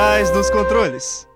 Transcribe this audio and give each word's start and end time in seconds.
trás 0.00 0.30
dos 0.30 0.48
controles. 0.48 1.28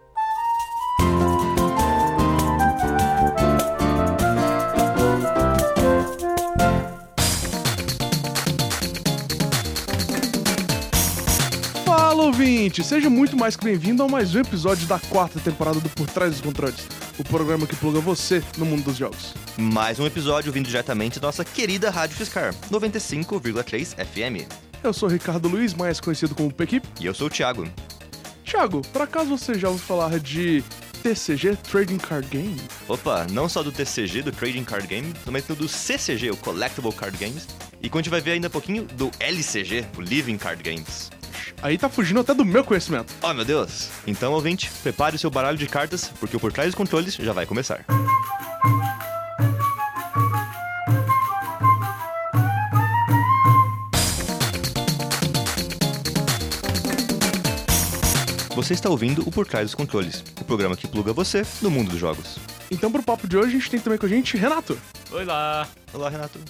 Fala 11.84 12.22
ouvinte, 12.22 12.82
seja 12.82 13.10
muito 13.10 13.36
mais 13.36 13.54
que 13.54 13.66
bem-vindo 13.66 14.02
a 14.02 14.08
mais 14.08 14.34
um 14.34 14.40
episódio 14.40 14.86
da 14.86 14.98
quarta 14.98 15.38
temporada 15.38 15.78
do 15.78 15.90
Por 15.90 16.06
Trás 16.06 16.30
dos 16.30 16.40
Controles, 16.40 16.88
o 17.18 17.24
programa 17.24 17.66
que 17.66 17.76
pluga 17.76 18.00
você 18.00 18.42
no 18.56 18.64
mundo 18.64 18.84
dos 18.84 18.96
jogos. 18.96 19.34
Mais 19.58 20.00
um 20.00 20.06
episódio 20.06 20.50
vindo 20.50 20.64
diretamente 20.64 21.20
da 21.20 21.28
nossa 21.28 21.44
querida 21.44 21.90
Rádio 21.90 22.16
Fiscar, 22.16 22.54
95,3 22.70 23.94
FM. 24.06 24.50
Eu 24.82 24.94
sou 24.94 25.06
o 25.06 25.12
Ricardo 25.12 25.48
Luiz, 25.48 25.74
mais 25.74 26.00
conhecido 26.00 26.34
como 26.34 26.50
Pequip. 26.50 26.82
E 26.98 27.04
eu 27.04 27.12
sou 27.12 27.26
o 27.26 27.30
Thiago. 27.30 27.68
Thiago, 28.54 28.82
por 28.92 29.02
acaso 29.02 29.36
você 29.36 29.58
já 29.58 29.68
ouviu 29.68 29.84
falar 29.84 30.16
de 30.20 30.62
TCG, 31.02 31.56
Trading 31.56 31.98
Card 31.98 32.28
Game? 32.28 32.56
Opa, 32.86 33.26
não 33.32 33.48
só 33.48 33.64
do 33.64 33.72
TCG, 33.72 34.22
do 34.22 34.30
Trading 34.30 34.62
Card 34.62 34.86
Game, 34.86 35.12
também 35.24 35.42
do 35.42 35.66
CCG, 35.66 36.30
o 36.30 36.36
Collectible 36.36 36.92
Card 36.92 37.18
Games. 37.18 37.48
E 37.82 37.88
quando 37.90 38.02
a 38.02 38.02
gente 38.04 38.10
vai 38.10 38.20
ver 38.20 38.30
ainda 38.30 38.46
um 38.46 38.50
pouquinho 38.52 38.84
do 38.84 39.10
LCG, 39.18 39.84
o 39.98 40.00
Living 40.00 40.38
Card 40.38 40.62
Games. 40.62 41.10
Aí 41.60 41.76
tá 41.76 41.88
fugindo 41.88 42.20
até 42.20 42.32
do 42.32 42.44
meu 42.44 42.62
conhecimento. 42.62 43.12
Oh, 43.20 43.34
meu 43.34 43.44
Deus! 43.44 43.88
Então, 44.06 44.32
ouvinte, 44.32 44.70
prepare 44.84 45.16
o 45.16 45.18
seu 45.18 45.30
baralho 45.30 45.58
de 45.58 45.66
cartas, 45.66 46.12
porque 46.20 46.36
o 46.36 46.40
Por 46.40 46.52
Trás 46.52 46.68
dos 46.68 46.76
Controles 46.76 47.14
já 47.14 47.32
vai 47.32 47.46
começar. 47.46 47.84
Você 58.64 58.72
está 58.72 58.88
ouvindo 58.88 59.20
o 59.28 59.30
Por 59.30 59.46
Trás 59.46 59.66
dos 59.66 59.74
Controles, 59.74 60.24
o 60.40 60.44
programa 60.46 60.74
que 60.74 60.88
pluga 60.88 61.12
você 61.12 61.42
no 61.60 61.70
mundo 61.70 61.90
dos 61.90 61.98
jogos. 61.98 62.38
Então, 62.70 62.90
pro 62.90 63.02
papo 63.02 63.28
de 63.28 63.36
hoje, 63.36 63.48
a 63.48 63.58
gente 63.58 63.70
tem 63.70 63.78
também 63.78 63.98
com 63.98 64.06
a 64.06 64.08
gente 64.08 64.38
Renato. 64.38 64.80
Oi 65.10 65.22
lá. 65.22 65.68
Olá, 65.92 66.08
Renato. 66.08 66.40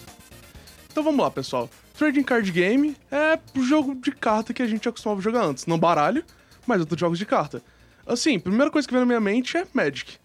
Então 0.89 1.03
vamos 1.03 1.19
lá, 1.19 1.29
pessoal. 1.29 1.69
Trading 1.99 2.23
Card 2.23 2.53
Game 2.53 2.97
é 3.11 3.37
o 3.59 3.65
jogo 3.65 3.97
de 3.97 4.13
carta 4.13 4.55
que 4.55 4.63
a 4.63 4.67
gente 4.69 4.89
acostumava 4.89 5.21
jogar 5.21 5.43
antes. 5.43 5.67
Não 5.67 5.77
baralho, 5.77 6.25
mas 6.65 6.79
outros 6.79 7.01
jogos 7.01 7.19
de 7.19 7.27
carta. 7.27 7.61
Assim, 8.07 8.37
a 8.37 8.41
primeira 8.41 8.71
coisa 8.71 8.87
que 8.87 8.95
vem 8.95 9.01
na 9.01 9.07
minha 9.07 9.21
mente 9.21 9.57
é 9.57 9.67
Magic. 9.75 10.17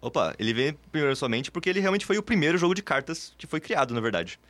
Opa, 0.00 0.34
ele 0.38 0.54
vem 0.54 0.72
primeiro 0.90 1.14
somente 1.14 1.50
porque 1.50 1.68
ele 1.68 1.78
realmente 1.78 2.06
foi 2.06 2.16
o 2.16 2.22
primeiro 2.22 2.56
jogo 2.56 2.74
de 2.74 2.82
cartas 2.82 3.34
que 3.36 3.46
foi 3.46 3.60
criado, 3.60 3.92
na 3.92 4.00
verdade. 4.00 4.40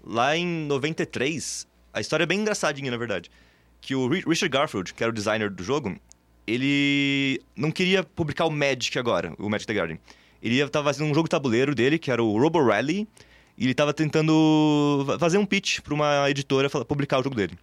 Lá 0.00 0.36
em 0.36 0.46
93, 0.46 1.66
a 1.92 2.00
história 2.00 2.22
é 2.22 2.26
bem 2.26 2.38
engraçadinha, 2.38 2.92
na 2.92 2.96
verdade. 2.96 3.32
Que 3.80 3.96
o 3.96 4.06
Richard 4.06 4.48
Garfield, 4.48 4.94
que 4.94 5.02
era 5.02 5.10
o 5.10 5.12
designer 5.12 5.50
do 5.50 5.64
jogo, 5.64 5.98
ele 6.46 7.40
não 7.56 7.70
queria 7.70 8.02
publicar 8.04 8.44
o 8.46 8.50
Magic 8.50 8.98
agora, 8.98 9.34
o 9.38 9.48
Magic 9.48 9.66
the 9.66 9.74
Gathering. 9.74 9.98
Ele 10.42 10.60
estava 10.60 10.86
fazendo 10.86 11.10
um 11.10 11.14
jogo 11.14 11.28
tabuleiro 11.28 11.74
dele, 11.74 11.98
que 11.98 12.10
era 12.10 12.22
o 12.22 12.38
Robo 12.38 12.62
Rally, 12.62 13.08
e 13.58 13.64
ele 13.64 13.72
estava 13.72 13.92
tentando 13.92 15.04
fazer 15.18 15.38
um 15.38 15.46
pitch 15.46 15.80
para 15.80 15.94
uma 15.94 16.30
editora 16.30 16.68
publicar 16.84 17.18
o 17.18 17.22
jogo 17.22 17.34
dele. 17.34 17.58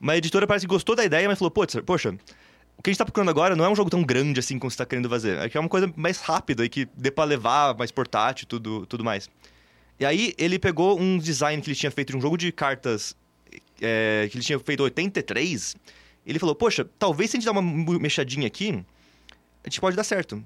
Uma 0.00 0.16
editora 0.16 0.46
parece 0.46 0.66
que 0.66 0.70
gostou 0.70 0.94
da 0.96 1.04
ideia, 1.04 1.28
mas 1.28 1.38
falou: 1.38 1.50
poxa, 1.50 1.80
o 2.76 2.82
que 2.82 2.88
a 2.88 2.90
gente 2.90 2.96
está 2.96 3.04
procurando 3.04 3.28
agora 3.30 3.54
não 3.54 3.64
é 3.64 3.68
um 3.68 3.76
jogo 3.76 3.90
tão 3.90 4.02
grande 4.02 4.40
assim 4.40 4.58
como 4.58 4.70
você 4.70 4.74
está 4.74 4.86
querendo 4.86 5.08
fazer. 5.08 5.38
É 5.38 5.48
que 5.48 5.56
é 5.56 5.60
uma 5.60 5.68
coisa 5.68 5.92
mais 5.96 6.20
rápida 6.20 6.64
e 6.64 6.68
que 6.68 6.88
dê 6.96 7.10
para 7.10 7.24
levar, 7.24 7.76
mais 7.76 7.90
portátil 7.90 8.46
tudo, 8.46 8.86
tudo 8.86 9.04
mais. 9.04 9.28
E 9.98 10.04
aí 10.04 10.34
ele 10.38 10.58
pegou 10.58 10.98
um 10.98 11.18
design 11.18 11.62
que 11.62 11.70
ele 11.70 11.76
tinha 11.76 11.90
feito 11.90 12.10
de 12.10 12.16
um 12.16 12.20
jogo 12.20 12.36
de 12.36 12.50
cartas 12.50 13.16
é, 13.80 14.28
que 14.30 14.36
ele 14.36 14.44
tinha 14.44 14.58
feito 14.58 14.80
em 14.80 14.84
83 14.84 15.76
ele 16.26 16.38
falou, 16.38 16.54
poxa, 16.54 16.88
talvez 16.98 17.30
se 17.30 17.36
a 17.36 17.40
gente 17.40 17.46
dar 17.46 17.52
uma 17.52 17.62
mexadinha 17.98 18.46
aqui, 18.46 18.84
a 19.62 19.68
gente 19.68 19.80
pode 19.80 19.96
dar 19.96 20.04
certo. 20.04 20.42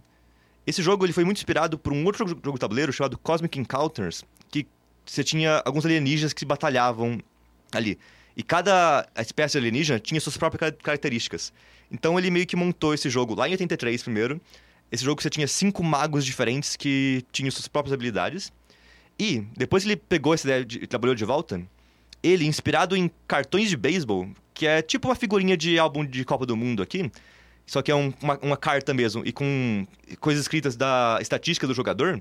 Esse 0.67 0.83
jogo 0.83 1.05
ele 1.07 1.12
foi 1.12 1.25
muito 1.25 1.39
inspirado 1.39 1.78
por 1.78 1.93
um 1.93 2.05
outro 2.05 2.27
jogo, 2.28 2.59
tabuleiro 2.59 2.93
chamado 2.93 3.16
Cosmic 3.19 3.59
Encounters, 3.59 4.25
que 4.50 4.66
você 5.06 5.25
tinha 5.25 5.62
alguns 5.65 5.87
alienígenas 5.87 6.33
que 6.33 6.41
se 6.41 6.47
batalhavam 6.47 7.21
ali. 7.72 7.99
E 8.37 8.43
cada 8.43 9.09
espécie 9.16 9.59
alienígena 9.59 9.99
tinha 9.99 10.21
suas 10.21 10.37
próprias 10.37 10.75
características. 10.83 11.53
Então 11.91 12.19
ele 12.19 12.31
meio 12.31 12.47
que 12.47 12.55
montou 12.55 12.93
esse 12.93 13.09
jogo 13.09 13.34
lá 13.34 13.49
em 13.49 13.53
83 13.53 14.03
primeiro. 14.03 14.41
Esse 14.93 15.05
jogo 15.05 15.22
você 15.22 15.31
tinha 15.31 15.49
cinco 15.49 15.83
magos 15.83 16.25
diferentes 16.25 16.77
que 16.77 17.25
tinham 17.33 17.50
suas 17.50 17.66
próprias 17.66 17.95
habilidades. 17.95 18.53
E 19.19 19.41
depois 19.56 19.84
ele 19.84 19.97
pegou 19.97 20.34
essa 20.34 20.47
ideia 20.47 20.66
e 20.83 20.87
trabalhou 20.87 21.15
de 21.15 21.25
volta, 21.25 21.60
ele, 22.23 22.47
inspirado 22.47 22.97
em 22.97 23.11
cartões 23.27 23.69
de 23.69 23.77
beisebol, 23.77 24.29
que 24.53 24.67
é 24.67 24.83
tipo 24.83 25.09
uma 25.09 25.15
figurinha 25.15 25.56
de 25.56 25.79
álbum 25.79 26.05
de 26.05 26.25
Copa 26.25 26.45
do 26.45 26.56
Mundo 26.56 26.83
aqui, 26.83 27.11
só 27.67 27.83
que 27.83 27.91
é 27.91 27.95
um, 27.95 28.12
uma, 28.23 28.39
uma, 28.39 28.56
carta 28.56 28.95
mesmo, 28.95 29.23
e 29.25 29.33
com 29.33 29.87
coisas 30.21 30.43
escritas 30.43 30.75
da 30.75 31.19
estatística 31.21 31.67
do 31.67 31.75
jogador, 31.75 32.21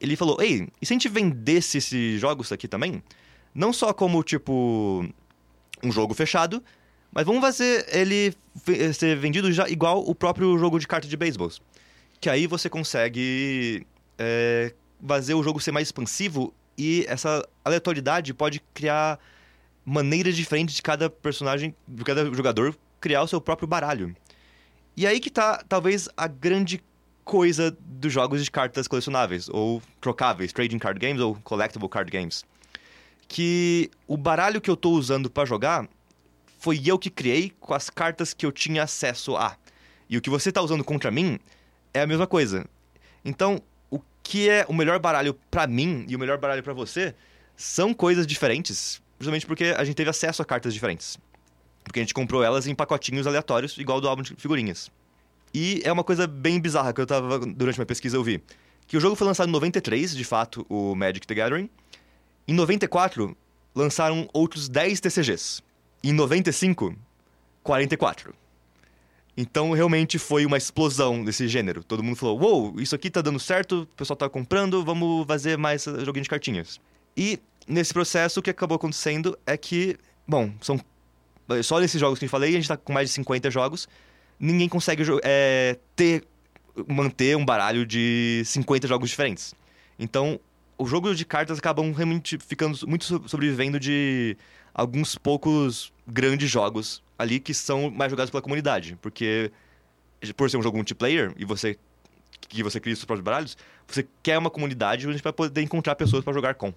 ele 0.00 0.16
falou, 0.16 0.42
ei, 0.42 0.68
e 0.82 0.86
se 0.86 0.92
a 0.92 0.94
gente 0.94 1.08
vendesse 1.08 1.78
esses 1.78 2.20
jogos 2.20 2.52
aqui 2.52 2.68
também? 2.68 3.02
Não 3.54 3.72
só 3.72 3.92
como, 3.92 4.22
tipo, 4.22 5.06
um 5.82 5.92
jogo 5.92 6.12
fechado, 6.14 6.62
mas 7.12 7.24
vamos 7.24 7.40
fazer 7.40 7.86
ele 7.88 8.34
ser 8.92 9.16
vendido 9.16 9.50
já 9.50 9.68
igual 9.68 10.04
o 10.06 10.14
próprio 10.14 10.58
jogo 10.58 10.78
de 10.78 10.86
carta 10.86 11.08
de 11.08 11.16
beisebol. 11.16 11.50
Que 12.20 12.28
aí 12.28 12.46
você 12.46 12.68
consegue 12.68 13.86
é, 14.18 14.74
fazer 15.06 15.34
o 15.34 15.42
jogo 15.42 15.60
ser 15.60 15.72
mais 15.72 15.88
expansivo 15.88 16.52
e 16.76 17.04
essa 17.08 17.46
aleatoriedade 17.64 18.34
pode 18.34 18.60
criar 18.74 19.18
maneiras 19.84 20.36
diferentes 20.36 20.74
de 20.74 20.82
cada 20.82 21.08
personagem, 21.08 21.74
de 21.86 22.04
cada 22.04 22.24
jogador 22.34 22.76
criar 23.00 23.22
o 23.22 23.28
seu 23.28 23.40
próprio 23.40 23.68
baralho. 23.68 24.14
E 24.96 25.06
aí 25.06 25.20
que 25.20 25.30
tá, 25.30 25.62
talvez, 25.68 26.08
a 26.16 26.26
grande 26.26 26.82
coisa 27.24 27.76
dos 27.80 28.12
jogos 28.12 28.42
de 28.44 28.50
cartas 28.50 28.88
colecionáveis, 28.88 29.48
ou 29.48 29.82
trocáveis, 30.00 30.52
trading 30.52 30.78
card 30.78 30.98
games 30.98 31.20
ou 31.20 31.34
collectible 31.44 31.88
card 31.88 32.10
games. 32.10 32.44
Que 33.28 33.90
o 34.06 34.16
baralho 34.16 34.60
que 34.60 34.70
eu 34.70 34.76
tô 34.76 34.90
usando 34.90 35.28
para 35.28 35.44
jogar 35.44 35.88
foi 36.58 36.80
eu 36.84 36.98
que 36.98 37.10
criei 37.10 37.52
com 37.60 37.74
as 37.74 37.90
cartas 37.90 38.32
que 38.32 38.46
eu 38.46 38.52
tinha 38.52 38.84
acesso 38.84 39.36
a. 39.36 39.56
E 40.08 40.16
o 40.16 40.20
que 40.20 40.30
você 40.30 40.50
tá 40.50 40.62
usando 40.62 40.84
contra 40.84 41.10
mim 41.10 41.38
é 41.92 42.00
a 42.00 42.06
mesma 42.06 42.26
coisa. 42.26 42.64
Então, 43.24 43.60
que 44.26 44.48
é 44.50 44.66
o 44.68 44.74
melhor 44.74 44.98
baralho 44.98 45.34
para 45.50 45.66
mim 45.66 46.04
e 46.08 46.16
o 46.16 46.18
melhor 46.18 46.36
baralho 46.36 46.62
para 46.62 46.72
você 46.72 47.14
são 47.56 47.94
coisas 47.94 48.26
diferentes, 48.26 49.00
justamente 49.20 49.46
porque 49.46 49.74
a 49.76 49.84
gente 49.84 49.94
teve 49.94 50.10
acesso 50.10 50.42
a 50.42 50.44
cartas 50.44 50.74
diferentes. 50.74 51.16
Porque 51.84 52.00
a 52.00 52.02
gente 52.02 52.12
comprou 52.12 52.42
elas 52.42 52.66
em 52.66 52.74
pacotinhos 52.74 53.26
aleatórios, 53.26 53.78
igual 53.78 54.00
do 54.00 54.08
álbum 54.08 54.22
de 54.22 54.34
figurinhas. 54.34 54.90
E 55.54 55.80
é 55.84 55.92
uma 55.92 56.02
coisa 56.02 56.26
bem 56.26 56.60
bizarra 56.60 56.92
que 56.92 57.00
eu 57.00 57.06
tava, 57.06 57.38
durante 57.38 57.78
minha 57.78 57.86
pesquisa, 57.86 58.16
eu 58.16 58.24
vi. 58.24 58.42
Que 58.88 58.96
o 58.96 59.00
jogo 59.00 59.14
foi 59.14 59.26
lançado 59.26 59.48
em 59.48 59.52
93, 59.52 60.14
de 60.14 60.24
fato, 60.24 60.66
o 60.68 60.94
Magic 60.96 61.24
the 61.24 61.34
Gathering. 61.34 61.70
Em 62.48 62.52
94, 62.52 63.36
lançaram 63.74 64.28
outros 64.32 64.68
10 64.68 65.00
TCGs. 65.00 65.62
Em 66.02 66.12
95, 66.12 66.96
44. 67.62 68.34
Então, 69.36 69.72
realmente 69.72 70.18
foi 70.18 70.46
uma 70.46 70.56
explosão 70.56 71.22
desse 71.22 71.46
gênero. 71.46 71.84
Todo 71.84 72.02
mundo 72.02 72.16
falou: 72.16 72.40
Uou, 72.40 72.62
wow, 72.70 72.80
isso 72.80 72.94
aqui 72.94 73.10
tá 73.10 73.20
dando 73.20 73.38
certo, 73.38 73.82
o 73.82 73.86
pessoal 73.86 74.16
tá 74.16 74.28
comprando, 74.28 74.82
vamos 74.84 75.26
fazer 75.26 75.58
mais 75.58 75.84
joguinho 75.84 76.22
de 76.22 76.30
cartinhas. 76.30 76.80
E 77.16 77.38
nesse 77.68 77.92
processo, 77.92 78.40
o 78.40 78.42
que 78.42 78.50
acabou 78.50 78.76
acontecendo 78.76 79.38
é 79.46 79.56
que, 79.56 79.96
bom, 80.26 80.52
são 80.60 80.80
só 81.62 81.78
nesses 81.78 82.00
jogos 82.00 82.18
que 82.18 82.24
eu 82.24 82.28
falei, 82.28 82.50
a 82.50 82.52
gente 82.54 82.68
tá 82.68 82.76
com 82.76 82.92
mais 82.92 83.08
de 83.08 83.14
50 83.14 83.50
jogos, 83.50 83.88
ninguém 84.38 84.68
consegue 84.68 85.04
é, 85.22 85.78
ter, 85.94 86.24
manter 86.88 87.36
um 87.36 87.44
baralho 87.44 87.86
de 87.86 88.42
50 88.44 88.88
jogos 88.88 89.10
diferentes. 89.10 89.54
Então, 89.98 90.40
os 90.78 90.90
jogos 90.90 91.16
de 91.16 91.24
cartas 91.24 91.58
acabam 91.58 91.92
realmente 91.92 92.38
ficando 92.38 92.78
muito 92.86 93.04
sobrevivendo 93.28 93.78
de 93.78 94.36
alguns 94.74 95.16
poucos 95.16 95.92
grandes 96.06 96.50
jogos 96.50 97.02
ali 97.18 97.40
que 97.40 97.54
são 97.54 97.90
mais 97.90 98.10
jogados 98.10 98.30
pela 98.30 98.42
comunidade. 98.42 98.98
Porque, 99.00 99.50
por 100.36 100.50
ser 100.50 100.56
um 100.56 100.62
jogo 100.62 100.76
multiplayer 100.76 101.32
e 101.36 101.44
você 101.44 101.78
que 102.48 102.62
você 102.62 102.78
cria 102.78 102.94
seus 102.94 103.04
próprios 103.04 103.24
baralhos, 103.24 103.56
você 103.86 104.06
quer 104.22 104.38
uma 104.38 104.50
comunidade 104.50 105.08
onde 105.08 105.20
vai 105.22 105.32
poder 105.32 105.62
encontrar 105.62 105.94
pessoas 105.94 106.24
para 106.24 106.32
jogar 106.32 106.54
com. 106.54 106.72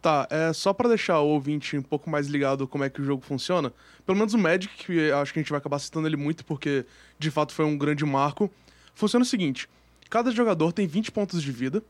Tá, 0.00 0.26
é 0.30 0.52
só 0.52 0.72
para 0.72 0.88
deixar 0.88 1.20
o 1.20 1.28
ouvinte 1.28 1.76
um 1.76 1.82
pouco 1.82 2.08
mais 2.08 2.28
ligado 2.28 2.68
como 2.68 2.84
é 2.84 2.90
que 2.90 3.00
o 3.00 3.04
jogo 3.04 3.24
funciona. 3.24 3.72
Pelo 4.04 4.16
menos 4.16 4.34
o 4.34 4.38
Magic, 4.38 4.72
que 4.76 5.10
acho 5.10 5.32
que 5.32 5.40
a 5.40 5.42
gente 5.42 5.50
vai 5.50 5.58
acabar 5.58 5.78
citando 5.78 6.06
ele 6.06 6.16
muito 6.16 6.44
porque 6.44 6.84
de 7.18 7.30
fato 7.30 7.52
foi 7.52 7.64
um 7.64 7.76
grande 7.76 8.04
marco. 8.04 8.50
Funciona 8.94 9.24
o 9.24 9.26
seguinte: 9.26 9.68
cada 10.08 10.30
jogador 10.30 10.72
tem 10.72 10.86
20 10.86 11.10
pontos 11.10 11.42
de 11.42 11.50
vida. 11.50 11.82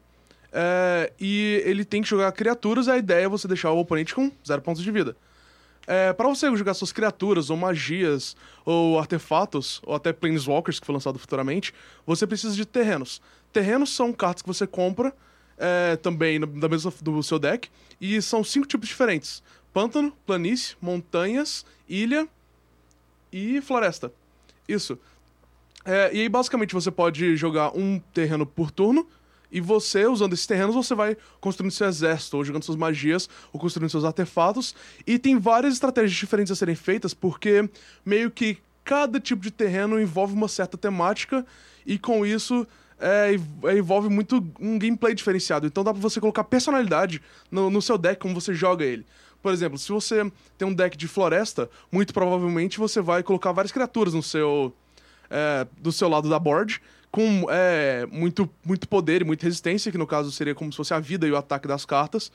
É, 0.53 1.13
e 1.21 1.63
ele 1.67 1.85
tem 1.85 2.01
que 2.01 2.09
jogar 2.09 2.33
criaturas, 2.33 2.89
a 2.89 2.97
ideia 2.97 3.27
é 3.27 3.29
você 3.29 3.47
deixar 3.47 3.73
o 3.73 3.79
oponente 3.79 4.15
com 4.15 4.33
0 4.47 4.63
pontos 4.63 4.83
de 4.83 4.91
vida. 4.91 5.15
É, 5.87 6.13
para 6.13 6.29
você 6.29 6.55
jogar 6.57 6.75
suas 6.75 6.93
criaturas, 6.93 7.49
ou 7.49 7.57
magias, 7.57 8.37
ou 8.65 8.99
artefatos, 8.99 9.81
ou 9.85 9.95
até 9.95 10.13
Planeswalkers, 10.13 10.81
que 10.81 10.87
foi 10.87 10.93
lançado 10.93 11.19
futuramente, 11.19 11.73
você 12.05 12.27
precisa 12.27 12.55
de 12.55 12.67
terrenos. 12.67 13.23
Terrenos 13.53 13.95
são 13.95 14.13
cartas 14.13 14.43
que 14.43 14.49
você 14.49 14.67
compra 14.67 15.15
é, 15.57 15.97
também 15.97 16.41
da 16.41 16.69
mesma 16.69 16.93
do 17.01 17.23
seu 17.23 17.39
deck, 17.39 17.69
e 18.01 18.21
são 18.21 18.43
cinco 18.43 18.67
tipos 18.67 18.89
diferentes: 18.89 19.43
pântano, 19.73 20.13
planície, 20.27 20.77
montanhas, 20.81 21.65
ilha 21.89 22.29
e 23.33 23.61
floresta. 23.61 24.13
Isso. 24.69 24.99
É, 25.85 26.11
e 26.13 26.23
aí, 26.23 26.29
basicamente, 26.29 26.75
você 26.75 26.91
pode 26.91 27.37
jogar 27.37 27.71
um 27.77 28.01
terreno 28.13 28.45
por 28.45 28.73
turno. 28.73 29.07
E 29.51 29.61
você, 29.61 30.07
usando 30.07 30.33
esses 30.33 30.47
terrenos, 30.47 30.75
você 30.75 30.95
vai 30.95 31.17
construindo 31.41 31.71
seu 31.71 31.87
exército, 31.87 32.37
ou 32.37 32.45
jogando 32.45 32.65
suas 32.65 32.77
magias, 32.77 33.29
ou 33.53 33.61
construindo 33.61 33.91
seus 33.91 34.05
artefatos. 34.05 34.75
E 35.07 35.19
tem 35.19 35.39
várias 35.39 35.75
estratégias 35.75 36.13
diferentes 36.13 36.53
a 36.53 36.57
serem 36.57 36.75
feitas, 36.75 37.15
porque 37.15 37.69
meio 38.05 38.31
que 38.31 38.59
cada 38.85 39.19
tipo 39.19 39.43
de 39.43 39.51
terreno 39.51 40.01
envolve 40.01 40.35
uma 40.35 40.49
certa 40.49 40.77
temática, 40.77 41.45
e 41.85 41.99
com 41.99 42.25
isso 42.25 42.67
é, 42.99 43.37
é 43.65 43.79
envolve 43.79 44.09
muito 44.09 44.37
um 44.61 44.79
gameplay 44.79 45.15
diferenciado. 45.15 45.67
Então 45.67 45.85
dá 45.85 45.93
pra 45.93 46.01
você 46.01 46.21
colocar 46.21 46.45
personalidade 46.45 47.23
no, 47.51 47.71
no 47.71 47.83
seu 47.83 47.99
deck, 47.99 48.21
como 48.21 48.35
você 48.35 48.55
joga 48.55 48.85
ele. 48.85 49.07
Por 49.43 49.53
exemplo, 49.53 49.79
se 49.79 49.93
você 49.93 50.31
tem 50.59 50.67
um 50.67 50.75
deck 50.75 50.97
de 50.97 51.07
floresta, 51.07 51.71
muito 51.93 52.13
provavelmente 52.13 52.79
você 52.79 53.01
vai 53.01 53.23
colocar 53.23 53.53
várias 53.53 53.71
criaturas 53.71 54.15
no 54.15 54.23
seu. 54.23 54.73
É, 55.29 55.67
do 55.79 55.91
seu 55.91 56.09
lado 56.09 56.29
da 56.29 56.39
board, 56.39 56.81
com 57.17 57.47
é, 57.49 58.05
muito, 58.13 58.47
muito 58.63 58.87
poder 58.87 59.23
e 59.23 59.25
muita 59.25 59.45
resistência, 59.47 59.91
que 59.91 59.97
no 59.97 60.07
caso 60.07 60.31
seria 60.31 60.55
como 60.55 60.71
se 60.71 60.77
fosse 60.77 60.93
a 60.93 61.01
vida 61.01 61.27
e 61.27 61.33
o 61.33 61.37
ataque 61.39 61.67
das 61.67 61.87
cartas, 61.87 62.31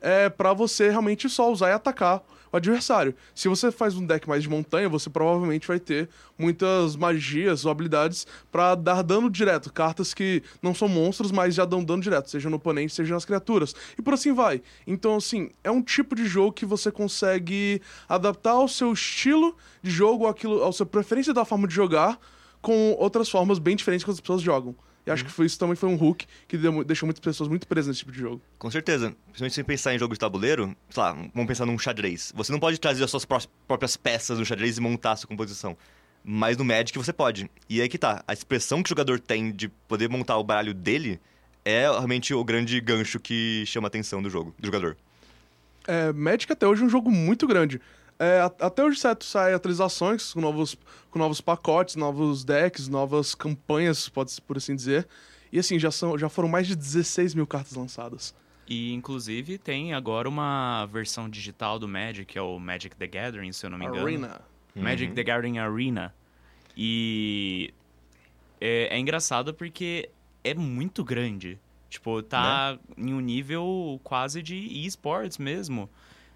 é, 0.00 0.28
para 0.28 0.52
você 0.52 0.88
realmente 0.88 1.28
só 1.28 1.50
usar 1.50 1.70
e 1.70 1.72
atacar 1.72 2.22
o 2.52 2.56
adversário. 2.56 3.12
Se 3.34 3.48
você 3.48 3.72
faz 3.72 3.96
um 3.96 4.06
deck 4.06 4.28
mais 4.28 4.44
de 4.44 4.48
montanha, 4.48 4.88
você 4.88 5.10
provavelmente 5.10 5.66
vai 5.66 5.80
ter 5.80 6.08
muitas 6.38 6.94
magias 6.94 7.64
ou 7.64 7.72
habilidades 7.72 8.24
para 8.52 8.76
dar 8.76 9.02
dano 9.02 9.28
direto. 9.28 9.72
Cartas 9.72 10.14
que 10.14 10.44
não 10.62 10.76
são 10.76 10.86
monstros, 10.86 11.32
mas 11.32 11.56
já 11.56 11.64
dão 11.64 11.82
dano 11.82 12.00
direto, 12.00 12.30
seja 12.30 12.48
no 12.48 12.54
oponente, 12.54 12.94
seja 12.94 13.12
nas 13.12 13.24
criaturas. 13.24 13.74
E 13.98 14.02
por 14.02 14.14
assim 14.14 14.32
vai. 14.32 14.62
Então, 14.86 15.16
assim, 15.16 15.50
é 15.64 15.72
um 15.72 15.82
tipo 15.82 16.14
de 16.14 16.24
jogo 16.24 16.52
que 16.52 16.64
você 16.64 16.92
consegue 16.92 17.82
adaptar 18.08 18.52
ao 18.52 18.68
seu 18.68 18.92
estilo 18.92 19.56
de 19.82 19.90
jogo, 19.90 20.28
àquilo, 20.28 20.62
ao 20.62 20.72
sua 20.72 20.86
preferência 20.86 21.34
da 21.34 21.44
forma 21.44 21.66
de 21.66 21.74
jogar, 21.74 22.16
com 22.60 22.92
outras 22.98 23.28
formas 23.28 23.58
bem 23.58 23.76
diferentes 23.76 24.04
que 24.04 24.10
as 24.10 24.20
pessoas 24.20 24.42
jogam. 24.42 24.74
E 25.06 25.10
acho 25.10 25.24
que 25.24 25.30
foi, 25.30 25.46
isso 25.46 25.58
também 25.58 25.74
foi 25.74 25.88
um 25.88 25.94
hook 25.94 26.26
que 26.46 26.58
deu, 26.58 26.84
deixou 26.84 27.06
muitas 27.06 27.20
pessoas 27.20 27.48
muito 27.48 27.66
presas 27.66 27.88
nesse 27.88 28.00
tipo 28.00 28.12
de 28.12 28.18
jogo. 28.18 28.42
Com 28.58 28.70
certeza. 28.70 29.14
Principalmente 29.26 29.54
se 29.54 29.64
pensar 29.64 29.94
em 29.94 29.98
jogo 29.98 30.12
de 30.12 30.20
tabuleiro, 30.20 30.76
sei 30.90 31.02
lá, 31.02 31.12
vamos 31.12 31.46
pensar 31.46 31.64
num 31.64 31.78
xadrez. 31.78 32.32
Você 32.36 32.52
não 32.52 32.60
pode 32.60 32.78
trazer 32.78 33.02
as 33.02 33.10
suas 33.10 33.24
próprias 33.24 33.96
peças 33.96 34.38
no 34.38 34.44
xadrez 34.44 34.76
e 34.76 34.80
montar 34.80 35.12
a 35.12 35.16
sua 35.16 35.28
composição. 35.28 35.76
Mas 36.22 36.56
no 36.58 36.64
Magic 36.64 36.96
você 36.98 37.12
pode. 37.12 37.50
E 37.68 37.80
aí 37.80 37.88
que 37.88 37.96
tá. 37.96 38.22
A 38.28 38.32
expressão 38.32 38.82
que 38.82 38.88
o 38.88 38.90
jogador 38.90 39.18
tem 39.18 39.50
de 39.50 39.68
poder 39.68 40.08
montar 40.08 40.36
o 40.36 40.44
baralho 40.44 40.74
dele 40.74 41.18
é 41.64 41.82
realmente 41.82 42.34
o 42.34 42.44
grande 42.44 42.78
gancho 42.80 43.18
que 43.18 43.64
chama 43.66 43.86
a 43.86 43.88
atenção 43.88 44.22
do 44.22 44.28
jogo, 44.28 44.54
do 44.58 44.66
jogador. 44.66 44.96
É, 45.86 46.12
Magic 46.12 46.52
até 46.52 46.66
hoje 46.66 46.82
é 46.82 46.84
um 46.84 46.90
jogo 46.90 47.10
muito 47.10 47.46
grande. 47.46 47.80
É, 48.22 48.40
até 48.60 48.84
hoje 48.84 49.00
certo 49.00 49.24
sai 49.24 49.54
atualizações 49.54 50.34
com 50.34 50.42
novos, 50.42 50.76
com 51.10 51.18
novos 51.18 51.40
pacotes, 51.40 51.96
novos 51.96 52.44
decks, 52.44 52.86
novas 52.86 53.34
campanhas, 53.34 54.10
pode 54.10 54.38
por 54.42 54.58
assim 54.58 54.76
dizer. 54.76 55.08
E 55.50 55.58
assim, 55.58 55.78
já, 55.78 55.90
são, 55.90 56.18
já 56.18 56.28
foram 56.28 56.46
mais 56.48 56.66
de 56.66 56.76
16 56.76 57.34
mil 57.34 57.46
cartas 57.46 57.72
lançadas. 57.72 58.34
E 58.68 58.92
inclusive 58.92 59.56
tem 59.56 59.94
agora 59.94 60.28
uma 60.28 60.84
versão 60.92 61.30
digital 61.30 61.78
do 61.78 61.88
Magic, 61.88 62.26
que 62.26 62.38
é 62.38 62.42
o 62.42 62.58
Magic 62.58 62.94
the 62.94 63.06
Gathering, 63.06 63.52
se 63.52 63.64
eu 63.64 63.70
não 63.70 63.78
me 63.78 63.86
engano. 63.86 64.06
Arena. 64.06 64.40
Magic 64.74 65.08
Uhum. 65.08 65.14
the 65.14 65.22
Gathering 65.24 65.58
Arena. 65.58 66.14
E 66.76 67.72
é, 68.60 68.94
é 68.94 68.98
engraçado 68.98 69.54
porque 69.54 70.10
é 70.44 70.54
muito 70.54 71.02
grande. 71.02 71.58
Tipo, 71.88 72.22
tá 72.22 72.78
em 72.96 73.12
um 73.12 73.18
nível 73.20 74.00
quase 74.04 74.42
de 74.42 74.54
esports 74.86 75.38
mesmo. 75.38 75.90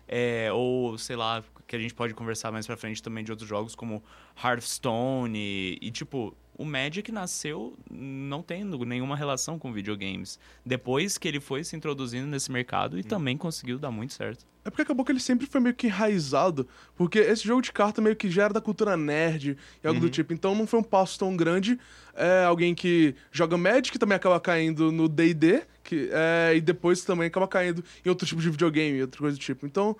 É, 0.09 0.51
ou, 0.53 0.99
sei 0.99 1.15
lá, 1.17 1.43
que 1.75 1.81
a 1.81 1.83
gente 1.83 1.95
pode 1.95 2.15
conversar 2.15 2.53
mais 2.53 2.67
pra 2.67 2.77
frente 2.77 3.03
também 3.03 3.25
de 3.25 3.31
outros 3.31 3.49
jogos 3.49 3.75
como 3.75 4.03
Hearthstone. 4.43 5.39
E, 5.39 5.79
e, 5.83 5.91
tipo, 5.91 6.37
o 6.57 6.65
Magic 6.65 7.11
nasceu 7.11 7.77
não 7.91 8.43
tendo 8.43 8.85
nenhuma 8.85 9.17
relação 9.17 9.59
com 9.59 9.73
videogames. 9.73 10.39
Depois 10.65 11.19
que 11.19 11.27
ele 11.27 11.41
foi 11.41 11.65
se 11.65 11.75
introduzindo 11.75 12.27
nesse 12.27 12.51
mercado 12.51 12.99
e 12.99 13.03
também 13.03 13.37
conseguiu 13.37 13.79
dar 13.79 13.91
muito 13.91 14.13
certo. 14.13 14.47
É 14.65 14.71
porque 14.71 14.83
acabou 14.83 15.05
que 15.05 15.13
ele 15.13 15.21
sempre 15.21 15.47
foi 15.47 15.61
meio 15.61 15.75
que 15.75 15.89
enraizado, 15.89 16.67
porque 16.97 17.19
esse 17.19 17.45
jogo 17.45 17.61
de 17.61 17.71
carta 17.71 18.01
meio 18.01 18.17
que 18.17 18.31
já 18.31 18.45
era 18.45 18.55
da 18.55 18.63
cultura 18.63 18.97
nerd 18.97 19.59
e 19.83 19.87
algo 19.87 20.01
do 20.01 20.09
tipo, 20.09 20.33
então 20.33 20.55
não 20.55 20.67
foi 20.67 20.81
um 20.81 20.83
passo 20.83 21.19
tão 21.19 21.37
grande. 21.37 21.79
É, 22.15 22.45
alguém 22.45 22.75
que 22.75 23.15
joga 23.31 23.59
Magic 23.59 23.99
também 23.99 24.17
acaba 24.17 24.41
caindo 24.41 24.91
no 24.91 25.07
D&D, 25.07 25.65
que 25.83 26.09
é, 26.11 26.55
e 26.57 26.63
depois 26.63 27.05
também 27.05 27.27
acaba 27.27 27.47
caindo 27.47 27.85
em 28.05 28.09
outro 28.09 28.27
tipo 28.27 28.41
de 28.41 28.49
videogame, 28.49 29.03
outra 29.03 29.21
coisa 29.21 29.37
do 29.37 29.41
tipo. 29.41 29.67
Então, 29.67 29.95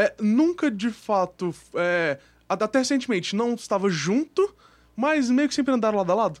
é, 0.00 0.14
nunca 0.20 0.70
de 0.70 0.90
fato, 0.90 1.54
é, 1.74 2.18
até 2.48 2.78
recentemente, 2.78 3.34
não 3.34 3.54
estava 3.54 3.88
junto, 3.90 4.54
mas 4.96 5.28
meio 5.30 5.48
que 5.48 5.54
sempre 5.54 5.72
andaram 5.74 5.98
lado 5.98 6.12
a 6.12 6.14
lado. 6.14 6.40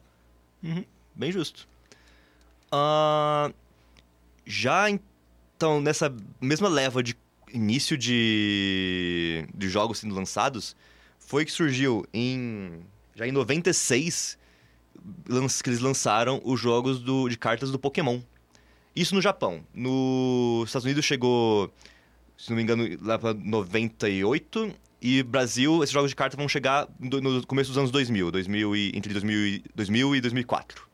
Bem 1.14 1.32
justo. 1.32 1.66
Ah, 2.70 3.50
já 4.46 4.88
então, 4.90 5.80
nessa 5.80 6.14
mesma 6.40 6.68
leva 6.68 7.02
de 7.02 7.16
início 7.52 7.96
de, 7.98 9.46
de 9.54 9.68
jogos 9.68 9.98
sendo 9.98 10.14
lançados, 10.14 10.76
foi 11.18 11.44
que 11.44 11.52
surgiu 11.52 12.06
em. 12.12 12.80
Já 13.14 13.26
em 13.26 13.32
96 13.32 14.38
lanç- 15.28 15.60
que 15.62 15.70
eles 15.70 15.80
lançaram 15.80 16.40
os 16.44 16.60
jogos 16.60 17.00
do, 17.00 17.28
de 17.28 17.36
cartas 17.36 17.70
do 17.70 17.78
Pokémon. 17.78 18.20
Isso 18.94 19.14
no 19.14 19.20
Japão. 19.22 19.64
Nos 19.74 20.68
Estados 20.68 20.84
Unidos 20.84 21.04
chegou, 21.04 21.72
se 22.38 22.50
não 22.50 22.56
me 22.56 22.62
engano, 22.62 22.88
lá 23.02 23.18
pra 23.18 23.34
98. 23.34 24.72
E 25.00 25.22
Brasil, 25.22 25.82
esses 25.82 25.92
jogos 25.92 26.10
de 26.10 26.16
cartas 26.16 26.36
vão 26.36 26.48
chegar 26.48 26.88
no, 26.98 27.46
começo 27.46 27.70
dos 27.70 27.78
anos 27.78 27.90
2000, 27.90 28.30
2000 28.30 28.76
e, 28.76 28.92
entre 28.96 29.12
2000 29.12 29.46
e, 29.46 29.64
2000 29.74 30.16
e 30.16 30.20
2004. 30.20 30.88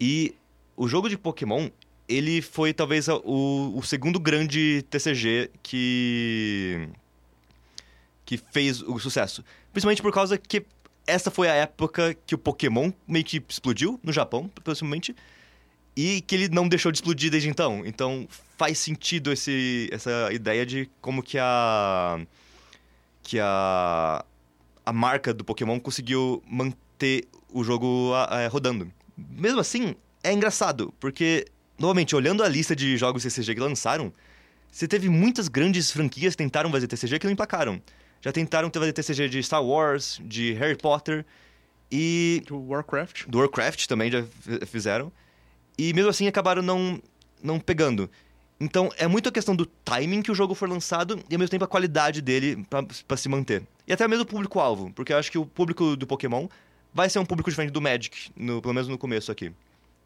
E 0.00 0.34
o 0.76 0.88
jogo 0.88 1.08
de 1.08 1.16
Pokémon, 1.16 1.70
ele 2.08 2.42
foi 2.42 2.74
talvez 2.74 3.08
o, 3.08 3.72
o 3.74 3.82
segundo 3.82 4.18
grande 4.18 4.82
TCG 4.90 5.50
que 5.62 6.88
que 8.24 8.36
fez 8.36 8.82
o 8.82 8.98
sucesso. 8.98 9.44
Principalmente 9.72 10.02
por 10.02 10.12
causa 10.12 10.36
que 10.36 10.66
essa 11.06 11.30
foi 11.30 11.48
a 11.48 11.54
época 11.54 12.16
que 12.26 12.34
o 12.34 12.38
Pokémon 12.38 12.90
meio 13.06 13.24
que 13.24 13.42
explodiu 13.48 14.00
no 14.02 14.12
Japão, 14.12 14.50
possivelmente, 14.64 15.14
e 15.96 16.20
que 16.20 16.34
ele 16.34 16.48
não 16.48 16.68
deixou 16.68 16.92
de 16.92 16.98
explodir 16.98 17.30
desde 17.30 17.48
então. 17.48 17.82
Então 17.86 18.28
faz 18.58 18.78
sentido 18.78 19.32
esse, 19.32 19.88
essa 19.90 20.28
ideia 20.32 20.66
de 20.66 20.88
como 21.00 21.22
que 21.22 21.38
a 21.38 22.20
que 23.22 23.38
a 23.40 24.24
a 24.84 24.92
marca 24.92 25.34
do 25.34 25.42
Pokémon 25.44 25.80
conseguiu 25.80 26.40
manter 26.46 27.26
o 27.52 27.64
jogo 27.64 28.12
eh, 28.30 28.46
rodando. 28.46 28.88
Mesmo 29.16 29.58
assim, 29.58 29.96
é 30.22 30.32
engraçado, 30.32 30.94
porque 31.00 31.44
novamente 31.76 32.14
olhando 32.14 32.44
a 32.44 32.48
lista 32.48 32.76
de 32.76 32.96
jogos 32.96 33.24
TCG 33.24 33.54
que 33.54 33.60
lançaram, 33.60 34.12
você 34.70 34.86
teve 34.86 35.08
muitas 35.08 35.48
grandes 35.48 35.90
franquias 35.90 36.34
que 36.34 36.42
tentaram 36.42 36.70
fazer 36.70 36.86
TCG 36.86 37.18
que 37.18 37.26
não 37.26 37.32
emplacaram. 37.32 37.82
Já 38.20 38.30
tentaram 38.30 38.70
fazer 38.72 38.92
TCG 38.92 39.28
de 39.28 39.42
Star 39.42 39.64
Wars, 39.64 40.20
de 40.24 40.52
Harry 40.52 40.76
Potter 40.76 41.24
e 41.90 42.40
Tipo, 42.42 42.58
Warcraft. 42.58 43.26
do 43.26 43.38
Warcraft 43.38 43.86
também 43.86 44.10
já 44.10 44.24
fizeram. 44.66 45.12
E 45.78 45.92
mesmo 45.92 46.10
assim 46.10 46.26
acabaram 46.26 46.62
não, 46.62 47.00
não 47.42 47.58
pegando. 47.60 48.10
Então 48.58 48.90
é 48.96 49.06
muito 49.06 49.28
a 49.28 49.32
questão 49.32 49.54
do 49.54 49.66
timing 49.66 50.22
que 50.22 50.30
o 50.30 50.34
jogo 50.34 50.54
for 50.54 50.68
lançado 50.68 51.18
e 51.28 51.34
ao 51.34 51.38
mesmo 51.38 51.50
tempo 51.50 51.64
a 51.64 51.68
qualidade 51.68 52.22
dele 52.22 52.64
pra 53.06 53.16
se 53.16 53.28
manter. 53.28 53.62
E 53.86 53.92
até 53.92 54.08
mesmo 54.08 54.24
o 54.24 54.26
público-alvo, 54.26 54.90
porque 54.94 55.12
eu 55.12 55.18
acho 55.18 55.30
que 55.30 55.36
o 55.38 55.44
público 55.44 55.94
do 55.96 56.06
Pokémon 56.06 56.48
vai 56.94 57.10
ser 57.10 57.18
um 57.18 57.24
público 57.26 57.50
diferente 57.50 57.70
do 57.72 57.80
Magic, 57.82 58.30
no- 58.34 58.62
pelo 58.62 58.72
menos 58.72 58.88
no 58.88 58.96
começo 58.96 59.30
aqui. 59.30 59.52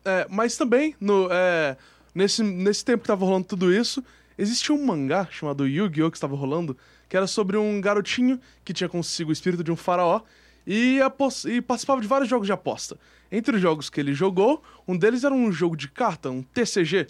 É, 0.05 0.27
mas 0.29 0.57
também, 0.57 0.97
no, 1.01 1.29
é, 1.31 1.77
nesse, 2.13 2.43
nesse 2.43 2.85
tempo 2.85 3.03
que 3.03 3.07
tava 3.07 3.25
rolando 3.25 3.47
tudo 3.47 3.73
isso, 3.73 4.03
existia 4.37 4.75
um 4.75 4.85
mangá 4.85 5.29
chamado 5.31 5.69
Yu-Gi-Oh! 5.69 6.11
que 6.11 6.17
estava 6.17 6.35
rolando, 6.35 6.77
que 7.09 7.17
era 7.17 7.29
sobre 7.29 7.57
um 7.57 7.81
garotinho 7.81 8.41
que 8.65 8.73
tinha 8.73 8.89
consigo 8.89 9.31
o 9.31 9.33
espírito 9.33 9.63
de 9.63 9.71
um 9.71 9.77
faraó 9.77 10.23
e, 10.67 11.01
e 11.47 11.61
participava 11.61 12.01
de 12.01 12.07
vários 12.07 12.29
jogos 12.29 12.47
de 12.47 12.53
aposta. 12.53 12.99
Entre 13.31 13.57
os 13.57 13.63
jogos 13.63 13.89
que 13.89 14.01
ele 14.01 14.13
jogou, 14.13 14.63
um 14.87 14.97
deles 14.97 15.25
era 15.25 15.35
um 15.35 15.53
jogo 15.53 15.77
de 15.77 15.89
carta, 15.89 16.31
um 16.31 16.43
TCG, 16.43 17.07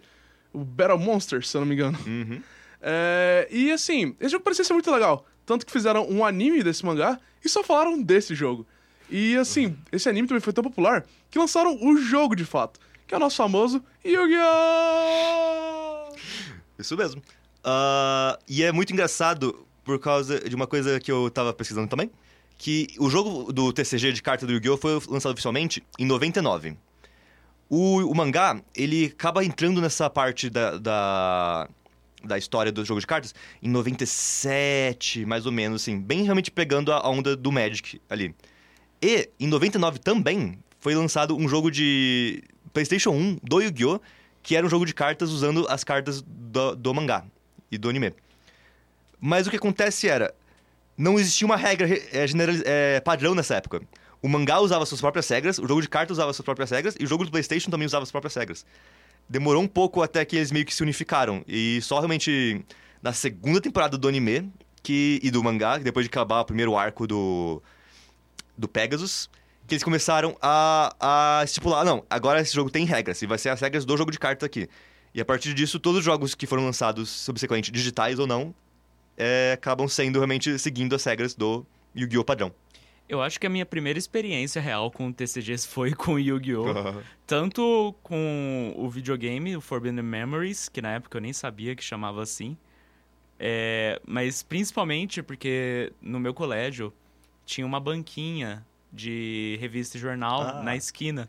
o 0.53 0.65
Battle 0.65 0.99
Monsters, 0.99 1.49
se 1.49 1.57
eu 1.57 1.61
não 1.61 1.69
me 1.69 1.75
engano. 1.75 1.99
É, 2.83 3.47
e 3.51 3.71
assim, 3.71 4.17
esse 4.19 4.31
jogo 4.31 4.43
parecia 4.43 4.65
ser 4.65 4.73
muito 4.73 4.91
legal. 4.91 5.27
Tanto 5.45 5.67
que 5.67 5.73
fizeram 5.73 6.09
um 6.09 6.25
anime 6.25 6.63
desse 6.63 6.83
mangá 6.83 7.21
e 7.45 7.49
só 7.49 7.63
falaram 7.63 8.01
desse 8.01 8.35
jogo. 8.35 8.67
E 9.11 9.37
assim, 9.37 9.77
esse 9.93 10.09
anime 10.09 10.27
também 10.27 10.41
foi 10.41 10.55
tão 10.55 10.65
popular 10.65 11.05
que 11.31 11.39
lançaram 11.39 11.77
o 11.83 11.99
jogo 11.99 12.35
de 12.35 12.47
fato, 12.47 12.81
que 13.07 13.13
é 13.13 13.19
o 13.19 13.21
nosso 13.21 13.37
famoso 13.37 13.85
Yu-Gi-Oh! 14.03 14.41
Isso 16.79 16.97
mesmo. 16.97 17.23
Ah, 17.63 18.39
e 18.49 18.63
é 18.63 18.73
muito 18.73 18.93
engraçado 18.93 19.67
por 19.85 19.99
causa 19.99 20.41
de 20.41 20.55
uma 20.57 20.67
coisa 20.67 20.99
que 20.99 21.13
eu 21.13 21.31
tava 21.31 21.53
pesquisando 21.53 21.89
também, 21.89 22.11
que 22.61 22.89
o 22.99 23.09
jogo 23.09 23.51
do 23.55 23.73
TCG 23.73 24.13
de 24.13 24.23
carta 24.23 24.47
do 24.47 24.53
Yu-Gi-Oh! 24.53 24.77
foi 24.77 25.01
lançado 25.09 25.33
oficialmente 25.33 25.83
em 25.99 26.05
99. 26.05 26.77
O, 27.71 28.01
o 28.01 28.15
mangá, 28.15 28.61
ele 28.77 29.07
acaba 29.07 29.43
entrando 29.43 29.81
nessa 29.81 30.11
parte 30.11 30.51
da, 30.51 30.77
da, 30.77 31.69
da 32.23 32.37
história 32.37 32.71
do 32.71 32.85
jogo 32.85 33.01
de 33.01 33.07
cartas 33.07 33.35
em 33.63 33.69
97, 33.71 35.25
mais 35.25 35.47
ou 35.47 35.53
menos, 35.53 35.81
assim, 35.81 35.99
bem 35.99 36.23
realmente 36.23 36.51
pegando 36.51 36.93
a 36.93 37.09
onda 37.09 37.35
do 37.35 37.51
Magic 37.51 37.99
ali. 38.11 38.35
E, 39.01 39.31
em 39.41 39.47
99 39.47 39.99
também, 39.99 40.59
foi 40.81 40.95
lançado 40.95 41.35
um 41.35 41.49
jogo 41.49 41.71
de 41.71 42.45
PlayStation 42.75 43.13
1 43.13 43.39
do 43.43 43.63
Yu-Gi-Oh! 43.63 43.99
que 44.43 44.55
era 44.55 44.67
um 44.67 44.69
jogo 44.69 44.85
de 44.85 44.93
cartas 44.93 45.31
usando 45.31 45.67
as 45.71 45.83
cartas 45.83 46.21
do, 46.21 46.77
do 46.77 46.93
mangá 46.93 47.25
e 47.73 47.79
do 47.79 47.89
anime. 47.89 48.13
Mas 49.19 49.47
o 49.47 49.51
que 49.51 49.57
acontece 49.57 50.09
era, 50.09 50.35
não 50.97 51.19
existia 51.19 51.47
uma 51.47 51.57
regra 51.57 51.89
é, 51.89 52.27
é, 52.65 53.01
padrão 53.01 53.35
nessa 53.35 53.57
época. 53.57 53.83
O 54.23 54.29
mangá 54.29 54.61
usava 54.61 54.85
suas 54.85 55.01
próprias 55.01 55.29
regras, 55.29 55.59
o 55.59 55.67
jogo 55.67 55.81
de 55.81 55.89
cartas 55.89 56.19
usava 56.19 56.33
suas 56.33 56.45
próprias 56.45 56.71
regras 56.71 56.95
e 56.99 57.05
o 57.05 57.07
jogo 57.07 57.25
do 57.25 57.31
PlayStation 57.31 57.71
também 57.71 57.87
usava 57.87 58.03
as 58.03 58.11
próprias 58.11 58.35
regras. 58.35 58.67
Demorou 59.29 59.63
um 59.63 59.69
pouco 59.69 60.03
até 60.03 60.25
que 60.25 60.37
eles 60.37 60.53
meio 60.53 60.67
que 60.67 60.75
se 60.75 60.83
unificaram 60.83 61.43
e 61.49 61.81
só 61.83 61.99
realmente 61.99 62.65
na 63.03 63.13
segunda 63.13 63.61
temporada 63.61 63.97
do 63.97 64.09
anime 64.09 64.53
que 64.83 65.21
e 65.23 65.31
do 65.31 65.43
mangá, 65.43 65.79
depois 65.79 66.05
de 66.05 66.11
acabar 66.11 66.41
o 66.41 66.45
primeiro 66.45 66.77
arco 66.77 67.07
do 67.07 67.63
do 68.59 68.69
Pegasus, 68.69 69.31
que 69.67 69.75
eles 69.75 69.83
começaram 69.83 70.37
a, 70.43 70.95
a 71.01 71.45
estipular, 71.45 71.85
não, 71.85 72.05
agora 72.11 72.41
esse 72.41 72.55
jogo 72.55 72.71
tem 72.71 72.85
regras, 72.85 73.23
e 73.23 73.27
vai 73.27 73.39
ser 73.39 73.49
as 73.49 73.61
regras 73.61 73.85
do 73.87 73.97
jogo 73.97 74.11
de 74.11 74.19
cartas 74.19 74.45
aqui. 74.45 74.69
E 75.15 75.21
a 75.21 75.25
partir 75.25 75.55
disso, 75.55 75.81
todos 75.81 76.01
os 76.01 76.05
jogos 76.05 76.35
que 76.35 76.47
foram 76.47 76.65
lançados 76.65 77.09
subsequente, 77.09 77.71
digitais 77.71 78.19
ou 78.19 78.27
não, 78.27 78.55
é, 79.21 79.53
acabam 79.53 79.87
sendo 79.87 80.19
realmente 80.19 80.59
seguindo 80.59 80.95
as 80.95 81.05
regras 81.05 81.35
do 81.35 81.67
Yu-Gi-Oh! 81.95 82.25
padrão. 82.25 82.51
Eu 83.07 83.21
acho 83.21 83.39
que 83.39 83.47
a 83.47 83.51
minha 83.51 83.67
primeira 83.67 83.99
experiência 83.99 84.63
real 84.63 84.91
com 84.91 85.13
TCGs 85.13 85.67
foi 85.67 85.93
com 85.93 86.19
Yu-Gi-Oh! 86.19 87.03
Tanto 87.27 87.95
com 88.03 88.73
o 88.75 88.89
videogame, 88.89 89.55
o 89.57 89.61
Forbidden 89.61 90.03
Memories, 90.03 90.71
que 90.71 90.81
na 90.81 90.93
época 90.93 91.19
eu 91.19 91.21
nem 91.21 91.35
sabia 91.35 91.77
que 91.77 91.85
chamava 91.85 92.23
assim. 92.23 92.57
É, 93.39 94.01
mas 94.07 94.43
principalmente 94.43 95.23
porque 95.23 95.93
no 96.01 96.19
meu 96.19 96.33
colégio 96.33 96.93
tinha 97.45 97.67
uma 97.67 97.81
banquinha 97.81 98.65
de 98.93 99.59
revista 99.61 99.99
e 99.99 100.01
jornal 100.01 100.43
ah. 100.43 100.63
na 100.63 100.77
esquina. 100.77 101.29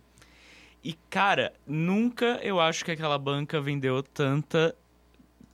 E, 0.83 0.93
cara, 1.09 1.53
nunca 1.67 2.39
eu 2.41 2.59
acho 2.59 2.85
que 2.85 2.91
aquela 2.91 3.17
banca 3.17 3.59
vendeu 3.59 4.01
tanta 4.01 4.75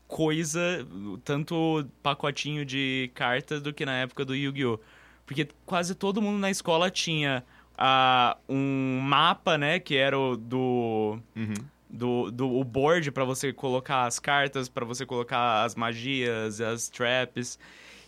coisa, 0.07 0.87
tanto 1.23 1.85
pacotinho 2.01 2.65
de 2.65 3.11
cartas 3.13 3.61
do 3.61 3.73
que 3.73 3.85
na 3.85 3.97
época 3.97 4.23
do 4.23 4.35
Yu-Gi-Oh! 4.35 4.79
Porque 5.25 5.47
quase 5.65 5.93
todo 5.93 6.21
mundo 6.21 6.39
na 6.39 6.49
escola 6.49 6.89
tinha 6.89 7.43
uh, 7.77 8.37
um 8.47 8.99
mapa, 9.01 9.57
né, 9.57 9.79
que 9.79 9.95
era 9.95 10.17
o 10.17 10.35
do... 10.35 11.19
Uhum. 11.35 11.53
Do, 11.89 12.29
do 12.31 12.53
o 12.53 12.65
board 12.65 13.11
para 13.11 13.23
você 13.23 13.53
colocar 13.53 14.03
as 14.03 14.19
cartas, 14.19 14.67
para 14.67 14.83
você 14.83 15.05
colocar 15.05 15.63
as 15.63 15.73
magias, 15.73 16.59
as 16.59 16.89
traps. 16.89 17.57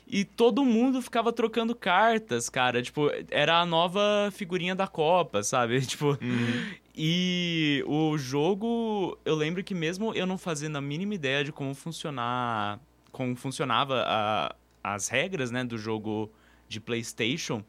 E 0.10 0.26
todo 0.26 0.66
mundo 0.66 1.02
ficava 1.04 1.32
trocando 1.32 1.76
cartas, 1.76 2.50
cara. 2.50 2.82
Tipo, 2.82 3.12
era 3.30 3.60
a 3.60 3.66
nova 3.66 4.30
figurinha 4.32 4.74
da 4.74 4.88
Copa, 4.88 5.44
sabe? 5.44 5.80
Tipo. 5.86 6.18
Uhum. 6.20 6.74
E 6.96 7.84
o 7.88 8.18
jogo, 8.18 9.18
eu 9.24 9.36
lembro 9.36 9.64
que 9.64 9.74
mesmo 9.76 10.14
eu 10.14 10.26
não 10.26 10.38
fazendo 10.38 10.78
a 10.78 10.82
mínima 10.82 11.14
ideia 11.14 11.44
de 11.44 11.52
como 11.52 11.76
funcionar. 11.76 12.80
Como 13.12 13.36
funcionava 13.36 14.04
a, 14.06 14.56
as 14.84 15.08
regras, 15.08 15.52
né, 15.52 15.64
do 15.64 15.78
jogo 15.78 16.32
de 16.68 16.80
PlayStation. 16.80 17.64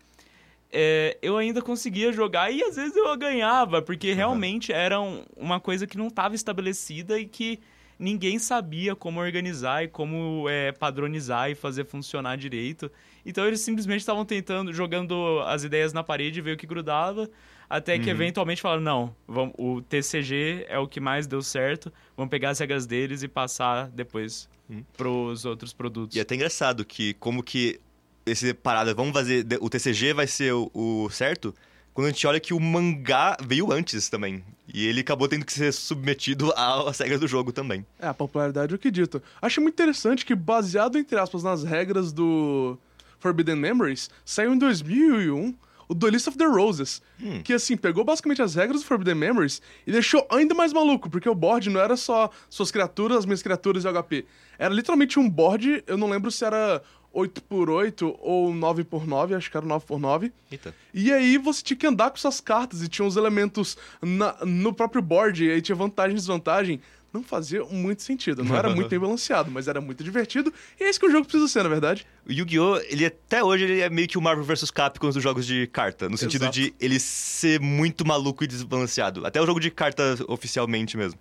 É, 0.72 1.18
eu 1.20 1.36
ainda 1.36 1.60
conseguia 1.60 2.12
jogar 2.12 2.50
e 2.50 2.62
às 2.62 2.76
vezes 2.76 2.96
eu 2.96 3.16
ganhava, 3.16 3.82
porque 3.82 4.12
realmente 4.12 4.72
era 4.72 5.00
um, 5.00 5.24
uma 5.36 5.58
coisa 5.58 5.86
que 5.86 5.98
não 5.98 6.06
estava 6.06 6.34
estabelecida 6.34 7.18
e 7.18 7.26
que 7.26 7.58
ninguém 8.00 8.38
sabia 8.38 8.96
como 8.96 9.20
organizar 9.20 9.84
e 9.84 9.88
como 9.88 10.48
é, 10.48 10.72
padronizar 10.72 11.50
e 11.50 11.54
fazer 11.54 11.84
funcionar 11.84 12.36
direito. 12.36 12.90
Então 13.24 13.46
eles 13.46 13.60
simplesmente 13.60 14.00
estavam 14.00 14.24
tentando, 14.24 14.72
jogando 14.72 15.40
as 15.46 15.62
ideias 15.62 15.92
na 15.92 16.02
parede, 16.02 16.40
ver 16.40 16.54
o 16.54 16.56
que 16.56 16.66
grudava, 16.66 17.28
até 17.68 17.98
que 17.98 18.06
uhum. 18.06 18.10
eventualmente 18.10 18.62
falaram: 18.62 18.82
não, 18.82 19.16
vamos, 19.28 19.54
o 19.58 19.82
TCG 19.82 20.64
é 20.66 20.78
o 20.78 20.88
que 20.88 20.98
mais 20.98 21.26
deu 21.26 21.42
certo, 21.42 21.92
vamos 22.16 22.30
pegar 22.30 22.50
as 22.50 22.58
regras 22.58 22.86
deles 22.86 23.22
e 23.22 23.28
passar 23.28 23.90
depois 23.90 24.48
uhum. 24.68 24.82
para 24.96 25.08
os 25.08 25.44
outros 25.44 25.74
produtos. 25.74 26.16
E 26.16 26.18
é 26.18 26.22
até 26.22 26.34
engraçado 26.34 26.84
que, 26.84 27.12
como 27.14 27.42
que 27.42 27.78
esse 28.24 28.54
parada, 28.54 28.94
vamos 28.94 29.12
fazer, 29.12 29.46
o 29.60 29.68
TCG 29.68 30.14
vai 30.14 30.26
ser 30.26 30.54
o, 30.54 30.70
o 30.72 31.10
certo 31.10 31.54
quando 31.92 32.06
a 32.06 32.10
gente 32.10 32.26
olha 32.26 32.40
que 32.40 32.54
o 32.54 32.60
mangá 32.60 33.36
veio 33.42 33.72
antes 33.72 34.08
também. 34.08 34.44
E 34.72 34.86
ele 34.86 35.00
acabou 35.00 35.28
tendo 35.28 35.44
que 35.44 35.52
ser 35.52 35.72
submetido 35.72 36.52
às 36.56 36.98
regras 36.98 37.20
do 37.20 37.26
jogo 37.26 37.52
também. 37.52 37.84
É, 37.98 38.06
a 38.06 38.14
popularidade 38.14 38.72
é 38.72 38.76
o 38.76 38.78
que 38.78 38.90
dito. 38.90 39.22
Acho 39.42 39.60
muito 39.60 39.74
interessante 39.74 40.24
que, 40.24 40.34
baseado, 40.34 40.96
entre 40.98 41.18
aspas, 41.18 41.42
nas 41.42 41.64
regras 41.64 42.12
do 42.12 42.78
Forbidden 43.18 43.56
Memories, 43.56 44.08
saiu 44.24 44.54
em 44.54 44.58
2001 44.58 45.54
o 45.88 45.94
Duelist 45.94 46.28
of 46.28 46.38
the 46.38 46.46
Roses. 46.46 47.02
Hum. 47.20 47.42
Que, 47.42 47.52
assim, 47.52 47.76
pegou 47.76 48.04
basicamente 48.04 48.40
as 48.40 48.54
regras 48.54 48.80
do 48.80 48.86
Forbidden 48.86 49.16
Memories 49.16 49.60
e 49.84 49.90
deixou 49.90 50.24
ainda 50.30 50.54
mais 50.54 50.72
maluco, 50.72 51.10
porque 51.10 51.28
o 51.28 51.34
board 51.34 51.68
não 51.68 51.80
era 51.80 51.96
só 51.96 52.30
suas 52.48 52.70
criaturas, 52.70 53.26
minhas 53.26 53.42
criaturas 53.42 53.84
e 53.84 53.88
HP. 53.88 54.24
Era 54.56 54.72
literalmente 54.72 55.18
um 55.18 55.28
board, 55.28 55.82
eu 55.88 55.98
não 55.98 56.08
lembro 56.08 56.30
se 56.30 56.44
era 56.44 56.80
8x8 57.14 58.16
ou 58.20 58.52
9x9, 58.52 59.36
acho 59.36 59.50
que 59.50 59.56
era 59.56 59.66
9x9. 59.66 60.32
Eita. 60.50 60.74
E 60.94 61.12
aí 61.12 61.38
você 61.38 61.62
tinha 61.62 61.76
que 61.76 61.86
andar 61.86 62.10
com 62.10 62.16
suas 62.16 62.40
cartas 62.40 62.82
e 62.82 62.88
tinha 62.88 63.06
uns 63.06 63.16
elementos 63.16 63.76
na, 64.00 64.36
no 64.44 64.72
próprio 64.72 65.02
board, 65.02 65.44
e 65.44 65.50
aí 65.50 65.62
tinha 65.62 65.76
vantagem 65.76 66.12
e 66.12 66.16
desvantagem. 66.16 66.80
Não 67.12 67.24
fazia 67.24 67.64
muito 67.64 68.02
sentido, 68.02 68.44
não 68.44 68.54
era 68.56 68.70
muito 68.74 68.88
bem 68.88 68.98
balanceado, 68.98 69.50
mas 69.50 69.66
era 69.66 69.80
muito 69.80 70.04
divertido, 70.04 70.54
e 70.78 70.84
é 70.84 70.90
isso 70.90 71.00
que 71.00 71.06
o 71.06 71.10
jogo 71.10 71.26
precisa 71.26 71.48
ser, 71.48 71.64
na 71.64 71.68
verdade. 71.68 72.06
O 72.24 72.30
Yu-Gi-Oh!, 72.30 72.76
ele 72.88 73.04
até 73.04 73.42
hoje 73.42 73.64
ele 73.64 73.80
é 73.80 73.90
meio 73.90 74.06
que 74.06 74.16
o 74.16 74.22
Marvel 74.22 74.44
vs 74.44 74.70
Capcom 74.70 75.10
dos 75.10 75.20
jogos 75.20 75.44
de 75.44 75.66
carta, 75.66 76.08
no 76.08 76.16
sentido 76.16 76.42
Exato. 76.42 76.54
de 76.54 76.72
ele 76.78 77.00
ser 77.00 77.58
muito 77.60 78.06
maluco 78.06 78.44
e 78.44 78.46
desbalanceado. 78.46 79.26
Até 79.26 79.42
o 79.42 79.46
jogo 79.46 79.58
de 79.58 79.72
carta 79.72 80.16
oficialmente 80.28 80.96
mesmo. 80.96 81.18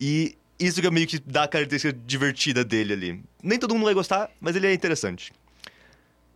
E 0.00 0.36
isso 0.58 0.80
que 0.80 0.86
é 0.86 0.90
meio 0.90 1.06
que 1.06 1.18
dá 1.18 1.44
a 1.44 1.48
característica 1.48 1.96
divertida 2.06 2.64
dele 2.64 2.92
ali. 2.92 3.24
Nem 3.42 3.58
todo 3.58 3.74
mundo 3.74 3.84
vai 3.84 3.94
gostar, 3.94 4.30
mas 4.40 4.56
ele 4.56 4.66
é 4.66 4.72
interessante. 4.72 5.32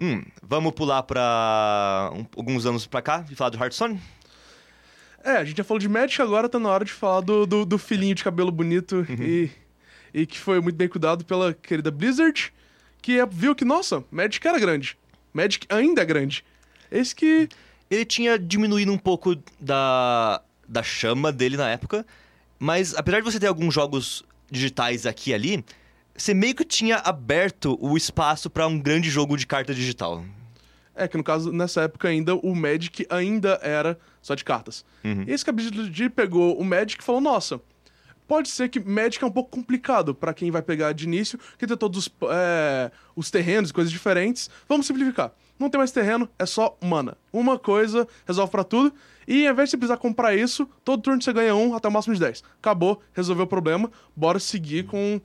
Hum, 0.01 0.23
vamos 0.43 0.73
pular 0.73 1.03
pra 1.03 2.11
um, 2.15 2.25
alguns 2.37 2.65
anos 2.67 2.87
pra 2.87 3.03
cá 3.03 3.25
e 3.31 3.35
falar 3.35 3.51
de 3.51 3.59
Hearthstone? 3.59 4.01
É, 5.23 5.33
a 5.33 5.45
gente 5.45 5.59
já 5.59 5.65
falou 5.65 5.79
de 5.79 5.89
Magic, 5.89 6.21
agora 6.23 6.49
tá 6.49 6.59
na 6.59 6.71
hora 6.71 6.85
de 6.85 6.93
falar 6.93 7.21
do, 7.21 7.47
do, 7.47 7.67
do 7.67 7.79
filhinho 7.79 8.15
de 8.15 8.25
cabelo 8.25 8.51
bonito 8.51 9.07
uhum. 9.09 9.23
e, 9.23 9.51
e 10.15 10.27
que 10.27 10.39
foi 10.39 10.61
muito 10.61 10.77
bem 10.77 10.89
cuidado 10.89 11.25
pela 11.25 11.53
querida 11.53 11.91
Blizzard, 11.91 12.53
que 13.03 13.21
é, 13.21 13.27
viu 13.27 13.55
que, 13.55 13.65
nossa, 13.65 14.03
Magic 14.11 14.47
era 14.47 14.59
grande. 14.59 14.97
Magic 15.33 15.67
ainda 15.69 16.03
é 16.03 16.05
grande. 16.05 16.45
Esse 16.91 17.15
que... 17.15 17.49
Ele 17.91 18.05
tinha 18.05 18.39
diminuído 18.39 18.93
um 18.93 18.97
pouco 18.97 19.35
da, 19.59 20.41
da 20.69 20.81
chama 20.81 21.33
dele 21.33 21.57
na 21.57 21.69
época, 21.69 22.07
mas 22.61 22.95
apesar 22.95 23.21
de 23.21 23.25
você 23.25 23.41
ter 23.41 23.47
alguns 23.47 23.73
jogos 23.73 24.23
digitais 24.51 25.07
aqui 25.07 25.31
e 25.31 25.35
ali, 25.35 25.65
você 26.15 26.35
meio 26.35 26.55
que 26.55 26.65
tinha 26.65 26.97
aberto 26.97 27.79
o 27.81 27.97
espaço 27.97 28.51
para 28.51 28.67
um 28.67 28.79
grande 28.79 29.09
jogo 29.09 29.37
de 29.37 29.47
carta 29.47 29.75
digital. 29.75 30.23
É, 30.95 31.09
que 31.09 31.17
no 31.17 31.25
caso, 31.25 31.51
nessa 31.51 31.83
época 31.83 32.09
ainda, 32.09 32.35
o 32.35 32.55
Magic 32.55 33.07
ainda 33.09 33.59
era 33.63 33.99
só 34.21 34.35
de 34.35 34.45
cartas. 34.45 34.85
Uhum. 35.03 35.25
E 35.27 35.33
esse 35.33 35.43
capítulo 35.43 35.89
de 35.89 36.11
pegou 36.11 36.61
o 36.61 36.65
Magic 36.65 37.03
e 37.03 37.05
falou, 37.05 37.23
nossa, 37.23 37.59
pode 38.31 38.49
ser 38.49 38.69
que 38.69 38.79
Magic 38.79 39.25
é 39.25 39.27
um 39.27 39.31
pouco 39.33 39.51
complicado 39.51 40.15
para 40.15 40.33
quem 40.33 40.53
vai 40.53 40.63
pegar 40.63 40.93
de 40.93 41.05
início, 41.05 41.37
que 41.59 41.67
tem 41.67 41.77
todos 41.77 42.07
os, 42.07 42.13
é, 42.31 42.93
os 43.17 43.29
terrenos 43.29 43.73
coisas 43.73 43.91
diferentes. 43.91 44.49
Vamos 44.69 44.87
simplificar. 44.87 45.33
Não 45.59 45.69
tem 45.69 45.81
mais 45.81 45.91
terreno, 45.91 46.29
é 46.39 46.47
só 46.47 46.79
mana. 46.81 47.17
Uma 47.33 47.59
coisa 47.59 48.07
resolve 48.25 48.53
para 48.53 48.63
tudo. 48.63 48.95
E 49.27 49.49
ao 49.49 49.53
invés 49.53 49.69
de 49.69 49.73
você 49.73 49.79
precisar 49.79 49.97
comprar 49.97 50.33
isso, 50.33 50.65
todo 50.85 51.03
turno 51.03 51.21
você 51.21 51.33
ganha 51.33 51.57
um 51.57 51.75
até 51.75 51.89
o 51.89 51.91
máximo 51.91 52.15
de 52.15 52.21
10. 52.21 52.45
Acabou, 52.61 53.03
resolveu 53.13 53.47
o 53.47 53.49
problema. 53.49 53.91
Bora 54.15 54.39
seguir 54.39 54.87
com 54.87 55.21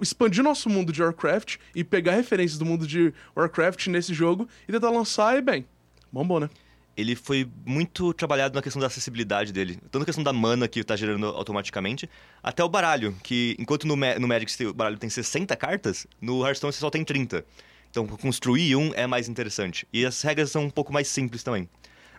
expandir 0.00 0.42
nosso 0.42 0.70
mundo 0.70 0.90
de 0.94 1.02
Warcraft 1.02 1.58
e 1.74 1.84
pegar 1.84 2.12
referências 2.12 2.58
do 2.58 2.64
mundo 2.64 2.86
de 2.86 3.12
Warcraft 3.36 3.88
nesse 3.88 4.14
jogo 4.14 4.48
e 4.66 4.72
tentar 4.72 4.88
lançar 4.88 5.36
e 5.36 5.42
bem. 5.42 5.66
Bom, 6.10 6.40
né? 6.40 6.48
Ele 6.96 7.14
foi 7.14 7.46
muito 7.64 8.14
trabalhado 8.14 8.54
na 8.54 8.62
questão 8.62 8.80
da 8.80 8.86
acessibilidade 8.86 9.52
dele. 9.52 9.78
Tanto 9.90 10.02
a 10.02 10.06
questão 10.06 10.24
da 10.24 10.32
mana 10.32 10.66
que 10.66 10.82
tá 10.82 10.96
gerando 10.96 11.26
automaticamente, 11.26 12.08
até 12.42 12.64
o 12.64 12.68
baralho, 12.68 13.14
que 13.22 13.54
enquanto 13.58 13.86
no, 13.86 13.94
no 13.96 14.28
Magic 14.28 14.64
o 14.64 14.72
baralho 14.72 14.96
tem 14.96 15.10
60 15.10 15.54
cartas, 15.56 16.06
no 16.20 16.44
Hearthstone 16.44 16.72
você 16.72 16.80
só 16.80 16.88
tem 16.88 17.04
30. 17.04 17.44
Então 17.90 18.06
construir 18.06 18.76
um 18.76 18.92
é 18.94 19.06
mais 19.06 19.28
interessante. 19.28 19.86
E 19.92 20.06
as 20.06 20.20
regras 20.22 20.50
são 20.50 20.64
um 20.64 20.70
pouco 20.70 20.92
mais 20.92 21.08
simples 21.08 21.42
também. 21.42 21.68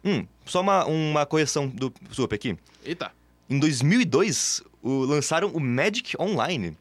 Hum, 0.04 0.26
só 0.46 0.62
uma, 0.62 0.86
uma 0.86 1.26
correção 1.26 1.68
do 1.68 1.94
Sup 2.12 2.32
aqui. 2.34 2.58
Eita. 2.86 3.12
Em 3.50 3.60
2002, 3.60 4.62
o, 4.82 5.00
lançaram 5.00 5.50
o 5.50 5.60
Magic 5.60 6.20
Online, 6.22 6.78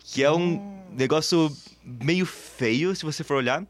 que 0.00 0.22
é 0.22 0.30
um 0.30 0.80
negócio 0.90 1.54
meio 1.84 2.26
feio, 2.26 2.94
se 2.94 3.04
você 3.04 3.22
for 3.22 3.36
olhar. 3.36 3.66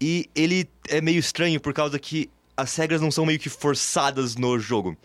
E 0.00 0.28
ele 0.34 0.68
é 0.88 1.00
meio 1.00 1.18
estranho 1.18 1.60
por 1.60 1.72
causa 1.72 1.98
que 1.98 2.30
as 2.58 2.74
regras 2.76 3.00
não 3.00 3.10
são 3.10 3.24
meio 3.24 3.38
que 3.38 3.48
forçadas 3.48 4.34
no 4.34 4.58
jogo. 4.58 4.96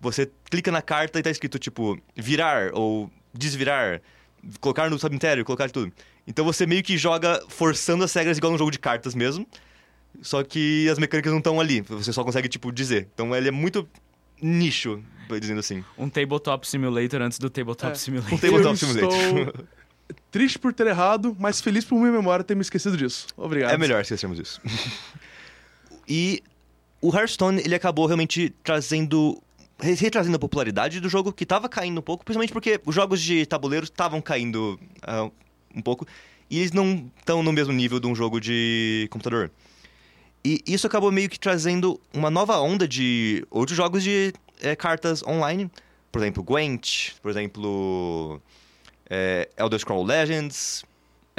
Você 0.00 0.30
clica 0.50 0.70
na 0.70 0.82
carta 0.82 1.18
e 1.18 1.22
tá 1.22 1.30
escrito, 1.30 1.58
tipo, 1.58 1.98
virar 2.14 2.70
ou 2.74 3.10
desvirar, 3.32 4.00
colocar 4.60 4.90
no 4.90 4.98
cemitério, 4.98 5.44
colocar 5.44 5.70
tudo. 5.70 5.90
Então 6.26 6.44
você 6.44 6.66
meio 6.66 6.82
que 6.82 6.98
joga 6.98 7.42
forçando 7.48 8.04
as 8.04 8.12
regras 8.12 8.36
igual 8.36 8.52
no 8.52 8.58
jogo 8.58 8.70
de 8.70 8.78
cartas 8.78 9.14
mesmo. 9.14 9.46
só 10.20 10.42
que 10.44 10.88
as 10.90 10.98
mecânicas 10.98 11.32
não 11.32 11.38
estão 11.38 11.58
ali. 11.58 11.80
Você 11.80 12.12
só 12.12 12.22
consegue, 12.22 12.48
tipo, 12.48 12.70
dizer. 12.70 13.08
Então 13.14 13.34
ele 13.34 13.48
é 13.48 13.50
muito 13.50 13.88
nicho, 14.40 15.02
dizendo 15.40 15.60
assim. 15.60 15.82
Um 15.96 16.08
Tabletop 16.08 16.68
Simulator 16.68 17.22
antes 17.22 17.38
do 17.38 17.48
Tabletop 17.48 17.92
É. 17.92 17.94
Simulator. 17.94 18.34
Um 18.34 18.38
Tabletop 18.38 18.68
Eu 18.70 18.76
Simulator. 18.76 19.18
estou 19.38 19.66
triste 20.30 20.58
por 20.58 20.72
ter 20.74 20.86
errado, 20.86 21.34
mas 21.40 21.60
feliz 21.60 21.84
por 21.84 21.98
minha 21.98 22.12
memória 22.12 22.44
ter 22.44 22.54
me 22.54 22.60
esquecido 22.62 22.96
disso. 22.96 23.26
Obrigado. 23.36 23.72
É 23.72 23.78
melhor 23.78 24.00
esquecermos 24.02 24.38
isso. 24.38 24.60
e 26.06 26.42
o 27.00 27.14
Hearthstone, 27.14 27.60
ele 27.64 27.74
acabou 27.74 28.06
realmente 28.06 28.50
trazendo. 28.62 29.40
re- 29.80 29.94
retrazendo 29.94 30.36
a 30.36 30.38
popularidade 30.38 31.00
do 31.00 31.08
jogo, 31.08 31.32
que 31.32 31.46
tava 31.46 31.68
caindo 31.68 31.98
um 31.98 32.02
pouco, 32.02 32.24
principalmente 32.24 32.52
porque 32.52 32.80
os 32.84 32.94
jogos 32.94 33.20
de 33.22 33.46
tabuleiro 33.46 33.84
estavam 33.84 34.20
caindo 34.20 34.78
ah, 35.02 35.30
um 35.74 35.80
pouco, 35.80 36.06
e 36.50 36.58
eles 36.58 36.72
não 36.72 37.08
estão 37.18 37.42
no 37.42 37.52
mesmo 37.52 37.72
nível 37.72 38.00
de 38.00 38.06
um 38.06 38.14
jogo 38.14 38.40
de 38.40 39.06
computador. 39.10 39.50
E 40.44 40.62
isso 40.66 40.86
acabou 40.86 41.12
meio 41.12 41.28
que 41.28 41.38
trazendo 41.38 42.00
uma 42.12 42.30
nova 42.30 42.58
onda 42.58 42.86
de 42.88 43.44
outros 43.50 43.76
jogos 43.76 44.02
de 44.02 44.32
eh, 44.62 44.74
cartas 44.74 45.22
online. 45.24 45.70
Por 46.10 46.22
exemplo, 46.22 46.42
Gwent, 46.42 47.10
por 47.20 47.30
exemplo, 47.30 48.40
eh, 49.10 49.48
Elder 49.56 49.78
Scrolls 49.78 50.08
Legends. 50.08 50.84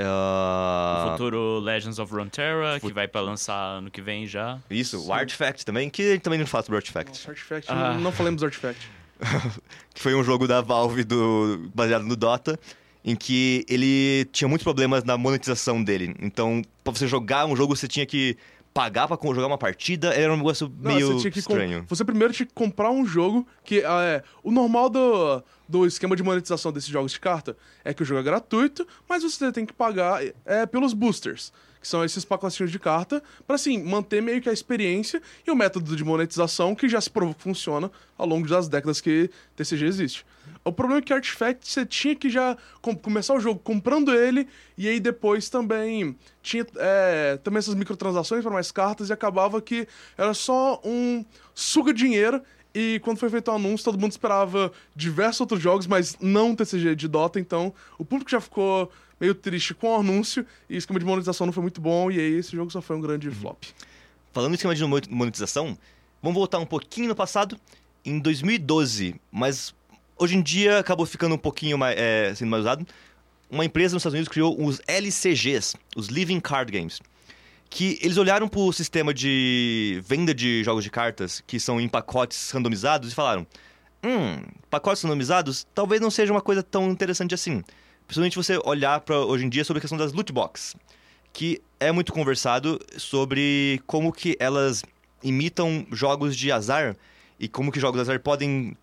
O 0.02 0.06
ah, 0.06 1.10
futuro 1.12 1.60
Legends 1.60 2.00
of 2.00 2.12
Runeterra, 2.14 2.80
Fut- 2.80 2.88
que 2.88 2.94
vai 2.94 3.08
pra 3.08 3.22
lançar 3.22 3.56
ano 3.78 3.92
que 3.92 4.02
vem 4.02 4.26
já. 4.28 4.60
Isso, 4.70 5.06
o 5.06 5.14
Artifact 5.14 5.66
também, 5.66 5.90
que 5.90 6.20
também 6.20 6.40
não 6.40 6.46
fala 6.48 6.64
sobre 6.64 6.76
o 6.76 6.80
Artifact. 6.80 7.10
Nossa, 7.12 7.32
Artifact, 7.32 7.72
Ah. 7.72 7.94
não 7.96 8.12
falamos 8.12 8.42
do 8.42 8.46
Artifact. 8.46 8.80
Que 9.94 10.02
foi 10.02 10.16
um 10.16 10.24
jogo 10.24 10.48
da 10.48 10.62
Valve 10.62 11.04
do, 11.04 11.70
baseado 11.76 12.04
no 12.06 12.16
Dota, 12.16 12.58
em 13.04 13.16
que 13.16 13.66
ele 13.68 14.26
tinha 14.32 14.48
muitos 14.48 14.64
problemas 14.64 15.04
na 15.04 15.18
monetização 15.18 15.84
dele. 15.84 16.16
Então, 16.22 16.62
pra 16.84 16.94
você 16.94 17.08
jogar 17.08 17.46
um 17.46 17.56
jogo, 17.56 17.76
você 17.76 17.88
tinha 17.88 18.06
que 18.06 18.38
pagar 18.74 19.08
pra 19.08 19.18
jogar 19.34 19.48
uma 19.48 19.58
partida, 19.58 20.14
era 20.14 20.32
um 20.34 20.38
negócio 20.38 20.72
Não, 20.80 20.94
meio 20.94 21.14
você 21.14 21.30
estranho. 21.30 21.86
Você 21.88 22.06
primeiro 22.06 22.34
tinha 22.34 22.46
que 22.46 22.54
comprar 22.54 22.92
um 22.92 23.06
jogo 23.06 23.48
que 23.64 23.84
ah, 23.84 24.04
é 24.04 24.24
o 24.44 24.52
normal 24.52 24.90
do, 24.90 25.44
do 25.68 25.86
esquema 25.86 26.16
de 26.16 26.24
monetização 26.24 26.72
desses 26.72 26.90
jogos 26.90 27.12
de 27.12 27.20
carta 27.20 27.58
é 27.84 27.94
que 27.94 28.02
o 28.04 28.06
jogo 28.06 28.22
é 28.22 28.24
gratuito, 28.24 28.88
mas 29.08 29.24
você 29.24 29.52
tem 29.52 29.66
que 29.66 29.74
pagar 29.74 30.22
é, 30.46 30.66
pelos 30.66 30.94
boosters, 30.94 31.52
que 31.80 31.88
são 31.88 32.04
esses 32.04 32.26
pacotinhos 32.26 32.72
de 32.72 32.80
carta, 32.80 33.24
pra 33.48 33.56
assim 33.56 33.82
manter 33.84 34.22
meio 34.22 34.42
que 34.42 34.50
a 34.50 34.54
experiência 34.54 35.22
e 35.48 35.52
o 35.52 35.56
método 35.56 35.96
de 35.96 36.04
monetização 36.04 36.76
que 36.76 36.90
já 36.90 37.00
se 37.00 37.10
provou 37.10 37.34
que 37.34 37.44
funciona 37.44 37.90
ao 38.18 38.28
longo 38.28 38.48
das 38.48 38.68
décadas 38.68 39.00
que 39.00 39.30
TCG 39.56 39.86
existe. 39.86 40.26
O 40.64 40.72
problema 40.74 41.00
é 41.00 41.02
que 41.02 41.14
Artifact 41.14 41.68
você 41.72 41.86
tinha 41.86 42.16
que 42.16 42.30
já 42.30 42.58
com- 42.82 42.96
começar 42.96 43.34
o 43.34 43.40
jogo 43.40 43.60
comprando 43.60 44.14
ele 44.14 44.48
e 44.78 44.88
aí 44.90 45.00
depois 45.00 45.48
também 45.50 46.18
tinha 46.42 46.66
é, 46.78 47.38
também 47.44 47.60
essas 47.60 47.76
microtransações 47.76 48.44
para 48.44 48.52
mais 48.52 48.72
cartas 48.72 49.10
e 49.10 49.14
acabava 49.14 49.62
que 49.62 49.88
era 50.18 50.34
só 50.34 50.82
um 50.84 51.24
suga 51.54 51.94
dinheiro 51.94 52.42
e 52.76 53.00
quando 53.04 53.18
foi 53.18 53.30
feito 53.30 53.50
o 53.50 53.56
anúncio 53.56 53.86
todo 53.86 54.00
mundo 54.00 54.12
esperava 54.12 54.72
diversos 54.96 55.42
outros 55.42 55.62
jogos, 55.62 55.88
mas 55.88 56.18
não 56.20 56.56
TCG 56.56 56.96
de 56.96 57.08
Dota, 57.08 57.40
então 57.40 57.74
o 57.98 58.04
público 58.06 58.30
já 58.30 58.42
ficou 58.42 58.92
meio 59.20 59.36
triste 59.36 59.74
com 59.74 59.88
o 59.96 60.00
anúncio 60.00 60.46
e 60.70 60.76
o 60.76 60.78
esquema 60.78 61.00
de 61.00 61.06
monetização 61.06 61.46
não 61.46 61.54
foi 61.54 61.62
muito 61.62 61.82
bom 61.82 62.10
e 62.12 62.20
aí 62.20 62.34
esse 62.38 62.56
jogo 62.56 62.72
só 62.72 62.82
foi 62.82 62.96
um 62.96 63.02
grande 63.02 63.30
flop. 63.30 63.64
Falando 64.32 64.52
em 64.52 64.56
esquema 64.56 64.76
de 64.76 64.86
mo- 64.86 65.00
monetização, 65.10 65.78
vamos 66.22 66.36
voltar 66.38 66.60
um 66.60 66.66
pouquinho 66.66 67.10
no 67.10 67.16
passado, 67.16 67.60
em 68.06 68.20
2012, 68.20 69.16
mas 69.32 69.74
hoje 70.18 70.36
em 70.38 70.42
dia 70.42 70.80
acabou 70.80 71.06
ficando 71.06 71.36
um 71.36 71.38
pouquinho 71.38 71.78
mais, 71.78 71.98
é, 71.98 72.34
sendo 72.36 72.50
mais 72.50 72.62
usado. 72.62 72.86
Uma 73.50 73.66
empresa 73.66 73.96
nos 73.96 74.02
Estados 74.02 74.14
Unidos 74.14 74.30
criou 74.32 74.56
os 74.64 74.80
LCGs, 74.88 75.76
os 75.96 76.08
Living 76.08 76.40
Card 76.40 76.72
Games, 76.72 77.00
que 77.70 77.98
eles 78.02 78.18
olharam 78.18 78.48
para 78.48 78.60
o 78.60 78.72
sistema 78.72 79.14
de 79.14 80.02
venda 80.06 80.34
de 80.34 80.64
jogos 80.64 80.84
de 80.84 80.90
cartas, 80.92 81.44
que 81.46 81.60
são 81.60 81.82
em 81.82 81.90
pacotes 81.90 82.52
randomizados, 82.52 83.12
e 83.12 83.16
falaram: 83.16 83.46
Hum, 84.04 84.42
pacotes 84.70 85.02
randomizados 85.04 85.66
talvez 85.74 86.00
não 86.00 86.12
seja 86.12 86.32
uma 86.32 86.42
coisa 86.42 86.62
tão 86.64 86.90
interessante 86.92 87.34
assim. 87.34 87.64
Principalmente 88.10 88.36
você 88.36 88.60
olhar 88.66 89.02
para 89.02 89.20
hoje 89.20 89.46
em 89.46 89.50
dia 89.50 89.64
sobre 89.64 89.78
a 89.78 89.82
questão 89.82 89.96
das 89.96 90.12
loot 90.14 90.34
box, 90.34 90.76
que 91.32 91.62
é 91.80 91.92
muito 91.92 92.12
conversado 92.12 92.80
sobre 92.98 93.80
como 93.86 94.12
que 94.12 94.36
elas 94.40 94.84
imitam 95.22 95.86
jogos 95.92 96.36
de 96.36 96.52
azar 96.52 96.98
e 97.40 97.48
como 97.48 97.72
que 97.72 97.80
jogos 97.80 97.98
de 97.98 98.02
azar 98.02 98.20
podem 98.20 98.76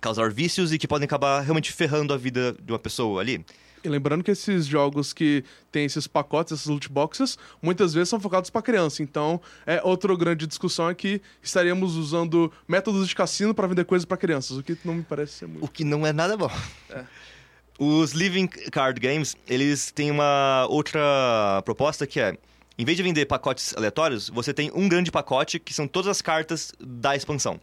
causar 0.00 0.32
vícios 0.32 0.72
e 0.72 0.78
que 0.78 0.88
podem 0.88 1.04
acabar 1.04 1.42
realmente 1.42 1.70
ferrando 1.70 2.14
a 2.14 2.16
vida 2.16 2.56
de 2.58 2.72
uma 2.72 2.78
pessoa 2.78 3.20
ali. 3.20 3.44
E 3.84 3.88
lembrando 3.90 4.24
que 4.24 4.30
esses 4.30 4.64
jogos 4.64 5.12
que 5.12 5.44
tem 5.70 5.84
esses 5.84 6.06
pacotes, 6.06 6.54
essas 6.54 6.66
loot 6.66 6.88
boxes, 6.88 7.36
muitas 7.60 7.92
vezes 7.92 8.08
são 8.08 8.18
focados 8.18 8.48
para 8.48 8.62
criança. 8.62 9.02
Então, 9.02 9.42
é 9.66 9.82
outra 9.84 10.16
grande 10.16 10.46
discussão 10.46 10.88
é 10.88 10.94
que 10.94 11.20
estaríamos 11.42 11.96
usando 11.96 12.50
métodos 12.66 13.06
de 13.06 13.14
cassino 13.14 13.54
para 13.54 13.66
vender 13.66 13.84
coisas 13.84 14.06
para 14.06 14.16
crianças, 14.16 14.56
o 14.56 14.62
que 14.62 14.74
não 14.86 14.94
me 14.94 15.02
parece 15.02 15.34
ser 15.34 15.48
muito. 15.48 15.66
O 15.66 15.68
que 15.68 15.84
não 15.84 16.06
é 16.06 16.14
nada 16.14 16.34
bom. 16.34 16.50
É. 16.88 17.04
Os 17.82 18.12
Living 18.12 18.46
Card 18.46 19.00
Games, 19.00 19.34
eles 19.48 19.90
têm 19.90 20.10
uma 20.10 20.66
outra 20.68 21.62
proposta 21.64 22.06
que 22.06 22.20
é, 22.20 22.36
em 22.76 22.84
vez 22.84 22.94
de 22.94 23.02
vender 23.02 23.24
pacotes 23.24 23.74
aleatórios, 23.74 24.28
você 24.28 24.52
tem 24.52 24.70
um 24.74 24.86
grande 24.86 25.10
pacote 25.10 25.58
que 25.58 25.72
são 25.72 25.88
todas 25.88 26.10
as 26.10 26.20
cartas 26.20 26.74
da 26.78 27.16
expansão. 27.16 27.58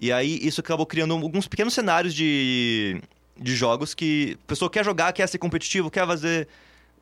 E 0.00 0.10
aí 0.10 0.38
isso 0.40 0.62
acabou 0.62 0.86
criando 0.86 1.12
alguns 1.12 1.46
pequenos 1.46 1.74
cenários 1.74 2.14
de, 2.14 2.98
de 3.38 3.54
jogos 3.54 3.92
que 3.92 4.38
a 4.42 4.46
pessoa 4.46 4.70
quer 4.70 4.82
jogar, 4.82 5.12
quer 5.12 5.26
ser 5.26 5.36
competitivo, 5.36 5.90
quer 5.90 6.06
fazer 6.06 6.48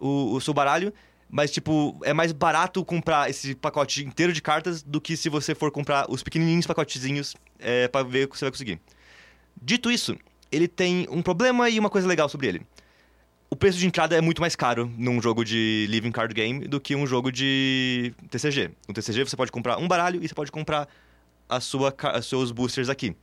o, 0.01 0.35
o 0.35 0.40
seu 0.40 0.53
baralho, 0.53 0.92
mas 1.31 1.53
tipo, 1.53 1.97
é 2.03 2.12
mais 2.12 2.33
barato 2.33 2.85
comprar 2.85 3.31
esse 3.31 3.55
pacote 3.55 4.05
inteiro 4.05 4.33
de 4.33 4.42
cartas 4.42 4.83
do 4.83 5.01
que 5.01 5.16
se 5.16 5.29
você 5.29 5.55
for 5.55 5.70
comprar 5.70 6.11
os 6.11 6.20
pequenininhos 6.25 6.66
pacotezinhos 6.66 7.37
é, 7.61 7.87
para 7.87 8.05
ver 8.05 8.25
o 8.25 8.29
que 8.29 8.37
você 8.37 8.47
vai 8.47 8.51
conseguir. 8.51 8.81
Dito 9.62 9.88
isso, 9.88 10.16
ele 10.55 10.69
tem 10.69 11.07
um 11.11 11.23
problema 11.23 11.69
e 11.69 11.79
uma 11.79 11.90
coisa 11.90 12.07
legal 12.07 12.29
sobre 12.29 12.47
ele. 12.47 12.62
O 13.51 13.57
preço 13.57 13.79
de 13.79 13.87
entrada 13.87 14.17
é 14.17 14.21
muito 14.21 14.40
mais 14.40 14.57
caro 14.57 14.90
num 14.97 15.21
jogo 15.23 15.45
de 15.45 15.87
Living 15.88 16.11
Card 16.11 16.35
Game 16.35 16.67
do 16.67 16.81
que 16.81 16.97
um 16.97 17.07
jogo 17.07 17.31
de 17.31 18.12
TCG. 18.31 18.71
No 18.88 18.95
TCG 18.95 19.25
você 19.25 19.37
pode 19.37 19.53
comprar 19.53 19.79
um 19.79 19.87
baralho 19.87 20.23
e 20.23 20.29
você 20.29 20.35
pode 20.35 20.51
comprar 20.51 20.88
a 21.49 21.61
sua, 21.61 21.95
os 22.19 22.27
seus 22.27 22.51
boosters 22.51 22.88
aqui. 22.88 23.14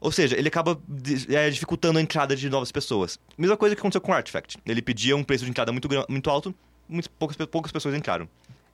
Ou 0.00 0.10
seja, 0.10 0.36
ele 0.36 0.48
acaba 0.48 0.80
é, 1.28 1.50
dificultando 1.50 1.98
a 1.98 2.02
entrada 2.02 2.34
de 2.34 2.48
novas 2.48 2.72
pessoas. 2.72 3.18
Mesma 3.36 3.56
coisa 3.56 3.74
que 3.74 3.80
aconteceu 3.80 4.00
com 4.00 4.12
o 4.12 4.14
Artifact. 4.14 4.58
Ele 4.64 4.80
pedia 4.80 5.14
um 5.14 5.22
preço 5.22 5.44
de 5.44 5.50
entrada 5.50 5.70
muito, 5.72 5.88
muito 6.08 6.30
alto, 6.30 6.54
muito, 6.88 7.10
poucas, 7.10 7.36
poucas 7.46 7.70
pessoas 7.70 7.94
entraram. 7.94 8.28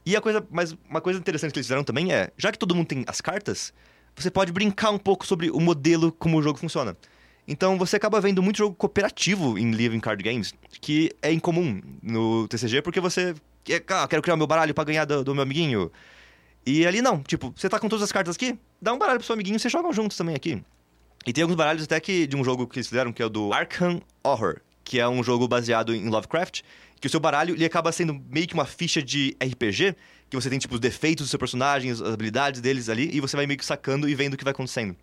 E 0.04 0.14
a 0.14 0.20
coisa, 0.20 0.46
mas 0.50 0.76
uma 0.88 1.00
coisa 1.00 1.18
interessante 1.18 1.52
que 1.52 1.58
eles 1.58 1.66
fizeram 1.66 1.82
também 1.82 2.12
é, 2.12 2.30
já 2.38 2.52
que 2.52 2.58
todo 2.58 2.74
mundo 2.76 2.86
tem 2.86 3.04
as 3.08 3.20
cartas, 3.20 3.74
você 4.14 4.30
pode 4.30 4.52
brincar 4.52 4.90
um 4.90 4.98
pouco 4.98 5.26
sobre 5.26 5.50
o 5.50 5.60
modelo 5.60 6.12
como 6.12 6.38
o 6.38 6.42
jogo 6.42 6.58
funciona. 6.58 6.96
Então 7.46 7.78
você 7.78 7.96
acaba 7.96 8.20
vendo 8.20 8.42
muito 8.42 8.58
jogo 8.58 8.74
cooperativo 8.74 9.58
em 9.58 9.70
Living 9.70 10.00
Card 10.00 10.22
Games, 10.22 10.52
que 10.80 11.10
é 11.22 11.32
incomum 11.32 11.80
no 12.02 12.48
TCG, 12.48 12.82
porque 12.82 13.00
você 13.00 13.34
quer, 13.62 13.84
ah, 13.88 14.06
quero 14.08 14.22
criar 14.22 14.36
meu 14.36 14.46
baralho 14.46 14.74
pra 14.74 14.84
ganhar 14.84 15.04
do, 15.04 15.22
do 15.22 15.34
meu 15.34 15.42
amiguinho. 15.42 15.90
E 16.64 16.84
ali 16.84 17.00
não, 17.00 17.22
tipo, 17.22 17.52
você 17.54 17.68
tá 17.68 17.78
com 17.78 17.88
todas 17.88 18.02
as 18.02 18.10
cartas 18.10 18.34
aqui, 18.34 18.58
dá 18.82 18.92
um 18.92 18.98
baralho 18.98 19.20
pro 19.20 19.26
seu 19.26 19.34
amiguinho 19.34 19.56
e 19.56 19.60
vocês 19.60 19.70
jogam 19.70 19.92
juntos 19.92 20.16
também 20.16 20.34
aqui. 20.34 20.60
E 21.24 21.32
tem 21.32 21.42
alguns 21.42 21.56
baralhos 21.56 21.84
até 21.84 22.00
que 22.00 22.26
de 22.26 22.36
um 22.36 22.42
jogo 22.42 22.66
que 22.66 22.78
eles 22.78 22.88
fizeram, 22.88 23.12
que 23.12 23.22
é 23.22 23.26
o 23.26 23.28
do 23.28 23.52
Arkham 23.52 24.00
Horror, 24.24 24.60
que 24.82 24.98
é 24.98 25.08
um 25.08 25.22
jogo 25.22 25.46
baseado 25.46 25.94
em 25.94 26.08
Lovecraft, 26.08 26.62
que 27.00 27.06
o 27.06 27.10
seu 27.10 27.20
baralho 27.20 27.54
ele 27.54 27.64
acaba 27.64 27.92
sendo 27.92 28.20
meio 28.30 28.46
que 28.46 28.54
uma 28.54 28.64
ficha 28.64 29.02
de 29.02 29.36
RPG, 29.40 29.94
que 30.28 30.36
você 30.36 30.50
tem 30.50 30.58
tipo 30.58 30.74
os 30.74 30.80
defeitos 30.80 31.26
do 31.26 31.28
seu 31.28 31.38
personagem, 31.38 31.90
as 31.90 32.02
habilidades 32.02 32.60
deles 32.60 32.88
ali, 32.88 33.10
e 33.12 33.20
você 33.20 33.36
vai 33.36 33.46
meio 33.46 33.58
que 33.58 33.64
sacando 33.64 34.08
e 34.08 34.14
vendo 34.14 34.34
o 34.34 34.36
que 34.36 34.44
vai 34.44 34.52
acontecendo. 34.52 34.96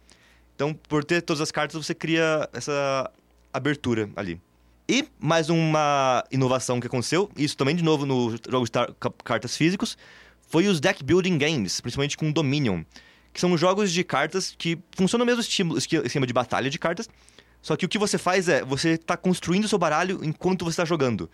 Então, 0.55 0.73
por 0.73 1.03
ter 1.03 1.21
todas 1.21 1.41
as 1.41 1.51
cartas, 1.51 1.83
você 1.83 1.93
cria 1.93 2.49
essa 2.53 3.11
abertura 3.51 4.09
ali. 4.15 4.39
E 4.87 5.05
mais 5.19 5.49
uma 5.49 6.23
inovação 6.31 6.79
que 6.79 6.87
aconteceu, 6.87 7.29
isso 7.37 7.55
também 7.55 7.75
de 7.75 7.83
novo 7.83 8.05
no 8.05 8.31
jogo 8.49 8.65
de 8.65 8.71
cartas 9.23 9.55
físicos, 9.55 9.97
foi 10.49 10.67
os 10.67 10.79
deck 10.79 11.03
building 11.03 11.37
games, 11.37 11.79
principalmente 11.79 12.17
com 12.17 12.31
Dominion, 12.31 12.83
que 13.31 13.39
são 13.39 13.57
jogos 13.57 13.91
de 13.91 14.03
cartas 14.03 14.53
que 14.57 14.77
funcionam 14.95 15.25
no 15.25 15.31
mesmo 15.31 15.41
estímulo- 15.41 15.79
esquema 15.79 16.27
de 16.27 16.33
batalha 16.33 16.69
de 16.69 16.77
cartas, 16.77 17.09
só 17.61 17.77
que 17.77 17.85
o 17.85 17.89
que 17.89 17.97
você 17.97 18.17
faz 18.17 18.49
é, 18.49 18.63
você 18.63 18.89
está 18.89 19.15
construindo 19.15 19.63
o 19.63 19.67
seu 19.69 19.79
baralho 19.79 20.19
enquanto 20.21 20.65
você 20.65 20.73
está 20.73 20.85
jogando. 20.85 21.29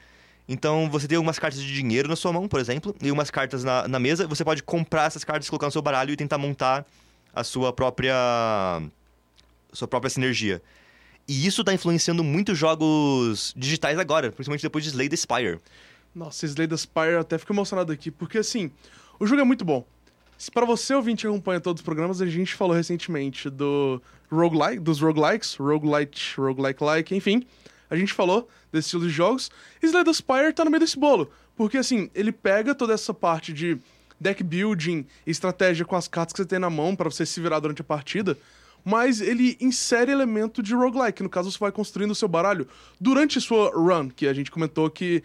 Então, 0.47 0.89
você 0.89 1.07
tem 1.07 1.15
algumas 1.15 1.39
cartas 1.39 1.61
de 1.61 1.73
dinheiro 1.73 2.07
na 2.07 2.15
sua 2.15 2.31
mão, 2.31 2.47
por 2.47 2.59
exemplo, 2.59 2.95
e 3.01 3.11
umas 3.11 3.31
cartas 3.31 3.63
na, 3.63 3.87
na 3.87 3.99
mesa, 3.99 4.27
você 4.27 4.43
pode 4.43 4.61
comprar 4.63 5.05
essas 5.05 5.23
cartas, 5.23 5.49
colocar 5.49 5.65
no 5.65 5.71
seu 5.71 5.81
baralho 5.81 6.11
e 6.11 6.15
tentar 6.15 6.37
montar 6.37 6.85
a 7.33 7.43
sua 7.43 7.73
própria 7.73 8.15
sua 9.71 9.87
própria 9.87 10.09
sinergia. 10.09 10.61
E 11.27 11.45
isso 11.45 11.63
tá 11.63 11.73
influenciando 11.73 12.23
muitos 12.23 12.57
jogos 12.57 13.53
digitais 13.55 13.99
agora, 13.99 14.31
principalmente 14.31 14.63
depois 14.63 14.83
de 14.83 14.89
Slay 14.89 15.07
the 15.07 15.15
Spire. 15.15 15.59
Nossa, 16.13 16.45
Slay 16.45 16.67
the 16.67 16.75
Spire, 16.75 17.17
até 17.19 17.37
fico 17.37 17.53
emocionado 17.53 17.91
aqui, 17.91 18.09
porque 18.09 18.39
assim, 18.39 18.71
o 19.19 19.27
jogo 19.27 19.41
é 19.41 19.43
muito 19.43 19.63
bom. 19.63 19.85
Se 20.37 20.49
pra 20.49 20.65
você, 20.65 20.95
ouvinte, 20.95 21.21
que 21.21 21.27
acompanha 21.27 21.59
todos 21.59 21.81
os 21.81 21.85
programas, 21.85 22.21
a 22.21 22.25
gente 22.25 22.55
falou 22.55 22.75
recentemente 22.75 23.49
do 23.49 24.01
roguelike, 24.31 24.79
dos 24.79 25.01
roguelikes, 25.01 25.55
roguelite, 25.55 26.35
roguelike-like, 26.39 27.13
enfim. 27.13 27.45
A 27.89 27.95
gente 27.95 28.13
falou 28.13 28.47
desse 28.71 28.87
estilo 28.87 29.03
de 29.03 29.09
jogos. 29.09 29.51
E 29.83 29.85
Slay 29.85 30.03
the 30.03 30.13
Spire 30.13 30.53
tá 30.53 30.63
no 30.63 30.71
meio 30.71 30.79
desse 30.79 30.97
bolo. 30.97 31.29
Porque 31.55 31.77
assim, 31.77 32.09
ele 32.15 32.31
pega 32.31 32.73
toda 32.73 32.93
essa 32.93 33.13
parte 33.13 33.51
de 33.51 33.77
deck 34.19 34.41
building, 34.41 35.05
estratégia 35.27 35.85
com 35.85 35.95
as 35.95 36.07
cartas 36.07 36.33
que 36.33 36.41
você 36.41 36.47
tem 36.47 36.57
na 36.57 36.69
mão 36.69 36.95
para 36.95 37.09
você 37.09 37.25
se 37.25 37.39
virar 37.39 37.59
durante 37.59 37.81
a 37.81 37.85
partida 37.85 38.37
mas 38.89 39.21
ele 39.21 39.55
insere 39.61 40.11
elemento 40.11 40.63
de 40.63 40.73
roguelike. 40.73 41.21
No 41.21 41.29
caso, 41.29 41.51
você 41.51 41.59
vai 41.59 41.71
construindo 41.71 42.09
o 42.09 42.15
seu 42.15 42.27
baralho 42.27 42.67
durante 42.99 43.39
sua 43.39 43.69
run, 43.69 44.09
que 44.09 44.27
a 44.27 44.33
gente 44.33 44.49
comentou 44.49 44.89
que 44.89 45.21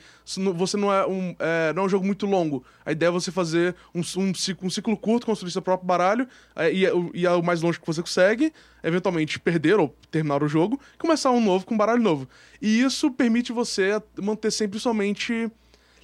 você 0.54 0.76
não 0.76 0.92
é 0.92 1.06
um, 1.06 1.34
é, 1.38 1.72
não 1.72 1.84
é 1.84 1.86
um 1.86 1.88
jogo 1.88 2.04
muito 2.04 2.26
longo. 2.26 2.62
A 2.84 2.92
ideia 2.92 3.08
é 3.08 3.10
você 3.10 3.32
fazer 3.32 3.74
um, 3.94 4.00
um, 4.00 4.34
ciclo, 4.34 4.66
um 4.66 4.70
ciclo 4.70 4.94
curto, 4.98 5.24
construir 5.24 5.50
seu 5.50 5.62
próprio 5.62 5.86
baralho, 5.86 6.28
é, 6.54 6.70
e, 6.70 6.84
e 7.14 7.24
é 7.24 7.30
o 7.30 7.42
mais 7.42 7.62
longe 7.62 7.80
que 7.80 7.86
você 7.86 8.02
consegue, 8.02 8.52
eventualmente 8.82 9.40
perder 9.40 9.80
ou 9.80 9.96
terminar 10.10 10.42
o 10.42 10.48
jogo, 10.48 10.78
começar 10.98 11.30
um 11.30 11.42
novo 11.42 11.64
com 11.64 11.74
um 11.74 11.78
baralho 11.78 12.02
novo. 12.02 12.28
E 12.60 12.82
isso 12.82 13.10
permite 13.10 13.50
você 13.50 13.98
manter 14.20 14.50
sempre 14.50 14.78
somente 14.78 15.50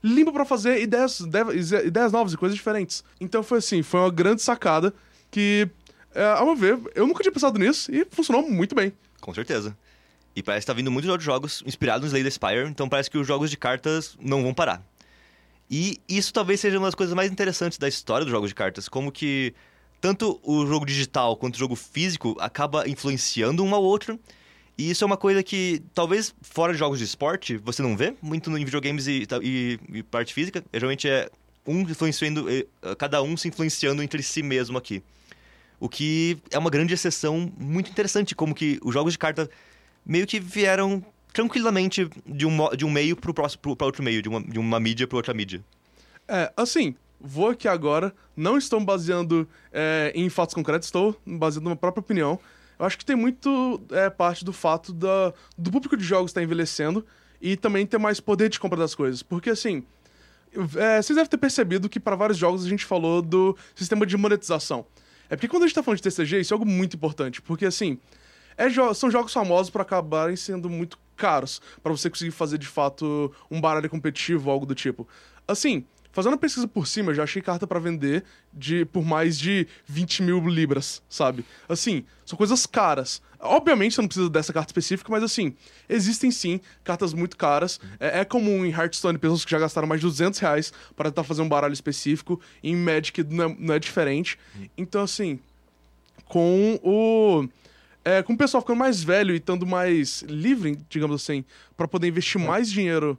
limpo 0.03 0.33
para 0.33 0.47
fazer 0.47 0.81
ideias, 0.81 1.21
ideias 1.85 2.11
novas 2.11 2.33
e 2.33 2.39
coisas 2.39 2.57
diferentes. 2.57 3.05
Então 3.21 3.43
foi 3.43 3.59
assim, 3.59 3.83
foi 3.83 4.01
uma 4.01 4.11
grande 4.11 4.41
sacada 4.41 4.95
que 5.31 5.69
é, 6.15 6.25
ao 6.25 6.47
meu 6.47 6.57
ver, 6.57 6.79
eu 6.95 7.07
nunca 7.07 7.23
tinha 7.23 7.33
pensado 7.33 7.59
nisso 7.59 7.91
e 7.93 8.07
funcionou 8.11 8.49
muito 8.49 8.75
bem. 8.75 8.93
Com 9.21 9.33
certeza. 9.35 9.77
E 10.35 10.43
parece 10.43 10.65
que 10.65 10.67
tá 10.69 10.73
vindo 10.73 10.91
muitos 10.91 11.09
outros 11.11 11.25
jogos 11.25 11.63
inspirados 11.67 12.03
no 12.03 12.07
Slay 12.09 12.23
the 12.23 12.31
Spire, 12.31 12.69
então 12.69 12.89
parece 12.89 13.11
que 13.11 13.19
os 13.19 13.27
jogos 13.27 13.51
de 13.51 13.57
cartas 13.57 14.17
não 14.21 14.43
vão 14.43 14.55
parar. 14.55 14.83
E 15.71 16.01
isso 16.09 16.33
talvez 16.33 16.61
seja 16.61 16.79
uma 16.79 16.87
das 16.87 16.95
coisas 16.95 17.15
mais 17.15 17.31
interessantes 17.31 17.79
da 17.79 17.89
história 17.89 18.25
dos 18.25 18.33
jogos 18.33 18.49
de 18.51 18.55
cartas, 18.55 18.89
como 18.89 19.13
que 19.13 19.55
tanto 20.01 20.41
o 20.43 20.67
jogo 20.67 20.87
digital 20.87 21.37
quanto 21.37 21.55
o 21.57 21.59
jogo 21.59 21.77
físico 21.77 22.37
acaba 22.41 22.89
influenciando 22.89 23.63
um 23.63 23.75
ao 23.75 23.83
outro. 23.83 24.19
E 24.77 24.91
isso 24.91 25.05
é 25.05 25.07
uma 25.07 25.17
coisa 25.17 25.43
que, 25.43 25.83
talvez 25.95 26.35
fora 26.41 26.73
de 26.73 26.79
jogos 26.79 26.99
de 26.99 27.05
esporte, 27.05 27.59
você 27.59 27.83
não 27.83 27.97
vê 27.97 28.15
muito 28.23 28.51
em 28.57 28.65
videogames 28.65 29.07
e, 29.07 29.27
e, 29.43 29.79
e 29.93 30.03
parte 30.03 30.33
física. 30.33 30.65
Geralmente 30.73 31.07
é 31.09 31.29
um 31.67 31.81
influenciando, 31.83 32.47
cada 32.97 33.23
um 33.23 33.37
se 33.37 33.47
influenciando 33.47 34.03
entre 34.03 34.23
si 34.23 34.43
mesmo 34.43 34.79
aqui. 34.79 35.03
O 35.81 35.89
que 35.89 36.39
é 36.51 36.59
uma 36.59 36.71
grande 36.71 36.95
exceção 36.95 37.51
muito 37.59 37.91
interessante, 37.91 38.35
como 38.35 38.55
que 38.55 38.79
os 38.85 38.93
jogos 38.93 39.15
de 39.15 39.19
carta 39.19 39.51
meio 40.05 40.27
que 40.27 40.39
vieram 40.39 41.03
tranquilamente 41.33 42.09
de 42.27 42.47
um, 42.47 42.69
de 42.77 42.85
um 42.85 42.91
meio 42.91 43.17
para 43.17 43.33
outro 43.87 44.03
meio, 44.03 44.21
de 44.21 44.29
uma, 44.29 44.43
de 44.43 44.59
uma 44.59 44.79
mídia 44.79 45.07
para 45.07 45.17
outra 45.17 45.33
mídia. 45.33 45.65
É, 46.29 46.53
assim, 46.57 46.95
vou 47.21 47.49
aqui 47.49 47.67
agora, 47.67 48.15
não 48.37 48.59
estou 48.59 48.79
baseando 48.81 49.49
é, 49.73 50.13
em 50.15 50.29
fatos 50.29 50.55
concretos, 50.55 50.89
estou 50.89 51.19
baseando 51.27 51.71
na 51.71 51.77
própria 51.77 52.01
opinião. 52.01 52.39
Eu 52.79 52.87
acho 52.87 52.99
que 52.99 53.05
tem 53.05 53.17
muito 53.17 53.81
é, 53.91 54.09
parte 54.09 54.45
do 54.45 54.53
fato 54.53 54.93
da, 54.93 55.33
do 55.57 55.71
público 55.71 55.97
de 55.97 56.05
jogos 56.05 56.31
estar 56.31 56.43
envelhecendo 56.43 57.05
e 57.41 57.57
também 57.57 57.87
ter 57.87 57.99
mais 57.99 58.21
poder 58.21 58.49
de 58.49 58.59
compra 58.59 58.79
das 58.79 58.95
coisas. 58.95 59.23
Porque, 59.23 59.51
assim, 59.51 59.85
é, 60.77 61.01
vocês 61.01 61.17
devem 61.17 61.27
ter 61.27 61.39
percebido 61.39 61.89
que 61.89 62.01
para 62.01 62.17
vários 62.17 62.39
jogos 62.39 62.65
a 62.65 62.69
gente 62.69 62.85
falou 62.85 63.23
do 63.23 63.57
sistema 63.75 64.07
de 64.07 64.17
monetização. 64.17 64.87
É 65.31 65.37
porque 65.37 65.49
quando 65.49 65.63
a 65.63 65.67
gente 65.67 65.77
tá 65.77 65.83
falando 65.83 65.99
de 65.99 66.03
TCG, 66.03 66.41
isso 66.41 66.53
é 66.53 66.57
algo 66.57 66.67
muito 66.67 66.97
importante. 66.97 67.41
Porque, 67.41 67.65
assim, 67.65 67.99
é 68.57 68.69
jo 68.69 68.93
são 68.93 69.11
jogos 69.11 69.33
famosos 69.33 69.71
para 69.71 69.83
acabarem 69.83 70.37
sendo 70.37 70.69
muito 70.69 70.99
caros 71.17 71.63
para 71.83 71.93
você 71.93 72.11
conseguir 72.11 72.33
fazer, 72.33 72.59
de 72.59 72.67
fato, 72.67 73.33
um 73.51 73.61
baralho 73.61 73.89
competitivo 73.89 74.51
algo 74.51 74.67
do 74.67 74.75
tipo. 74.75 75.07
Assim, 75.47 75.85
Fazendo 76.13 76.35
a 76.35 76.39
pesquisa 76.39 76.67
por 76.67 76.89
cima, 76.89 77.11
eu 77.11 77.15
já 77.15 77.23
achei 77.23 77.41
carta 77.41 77.67
para 77.67 77.79
vender 77.79 78.25
de 78.53 78.85
por 78.85 79.05
mais 79.05 79.39
de 79.39 79.67
20 79.87 80.23
mil 80.25 80.41
libras, 80.49 81.01
sabe? 81.09 81.45
Assim, 81.69 82.05
são 82.27 82.37
coisas 82.37 82.67
caras. 82.67 83.23
Obviamente 83.39 83.95
você 83.95 84.01
não 84.01 84.09
precisa 84.09 84.29
dessa 84.29 84.53
carta 84.53 84.71
específica, 84.71 85.11
mas 85.11 85.23
assim, 85.23 85.55
existem 85.89 86.31
sim 86.33 86.61
cartas 86.83 87.15
muito 87.15 87.37
caras. 87.37 87.79
É, 88.01 88.21
é 88.21 88.25
comum 88.25 88.67
em 88.67 88.71
Hearthstone 88.71 89.19
pessoas 89.19 89.45
que 89.45 89.51
já 89.53 89.59
gastaram 89.59 89.87
mais 89.87 90.01
de 90.01 90.07
200 90.07 90.41
reais 90.41 90.73
para 90.97 91.11
tentar 91.11 91.23
fazer 91.23 91.43
um 91.43 91.49
baralho 91.49 91.73
específico. 91.73 92.41
Em 92.63 92.75
Magic 92.75 93.23
não 93.25 93.45
é, 93.45 93.57
não 93.59 93.75
é 93.75 93.79
diferente. 93.79 94.37
Então, 94.77 95.03
assim, 95.03 95.39
com 96.27 96.79
o. 96.83 97.49
É, 98.05 98.23
com 98.23 98.33
o 98.33 98.37
pessoal 98.37 98.63
ficando 98.63 98.79
mais 98.79 99.03
velho 99.03 99.33
e 99.35 99.37
estando 99.37 99.67
mais 99.67 100.23
livre, 100.23 100.79
digamos 100.89 101.23
assim, 101.23 101.45
para 101.77 101.87
poder 101.87 102.09
investir 102.09 102.41
mais 102.41 102.71
dinheiro 102.71 103.17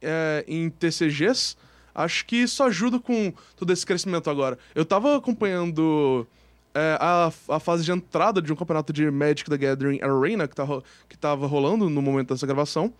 é, 0.00 0.44
em 0.46 0.68
TCGs 0.68 1.56
acho 1.94 2.24
que 2.26 2.36
isso 2.36 2.62
ajuda 2.62 2.98
com 2.98 3.32
todo 3.56 3.72
esse 3.72 3.84
crescimento 3.84 4.28
agora. 4.30 4.58
Eu 4.74 4.84
tava 4.84 5.16
acompanhando 5.16 6.26
é, 6.74 6.96
a, 7.00 7.32
a 7.48 7.60
fase 7.60 7.84
de 7.84 7.92
entrada 7.92 8.40
de 8.40 8.52
um 8.52 8.56
campeonato 8.56 8.92
de 8.92 9.10
Magic 9.10 9.48
the 9.48 9.56
Gathering 9.56 10.00
Arena 10.02 10.48
que, 10.48 10.54
tá, 10.54 10.66
que 11.08 11.16
tava 11.16 11.46
rolando 11.46 11.88
no 11.88 12.02
momento 12.02 12.32
dessa 12.34 12.46
gravação. 12.46 12.92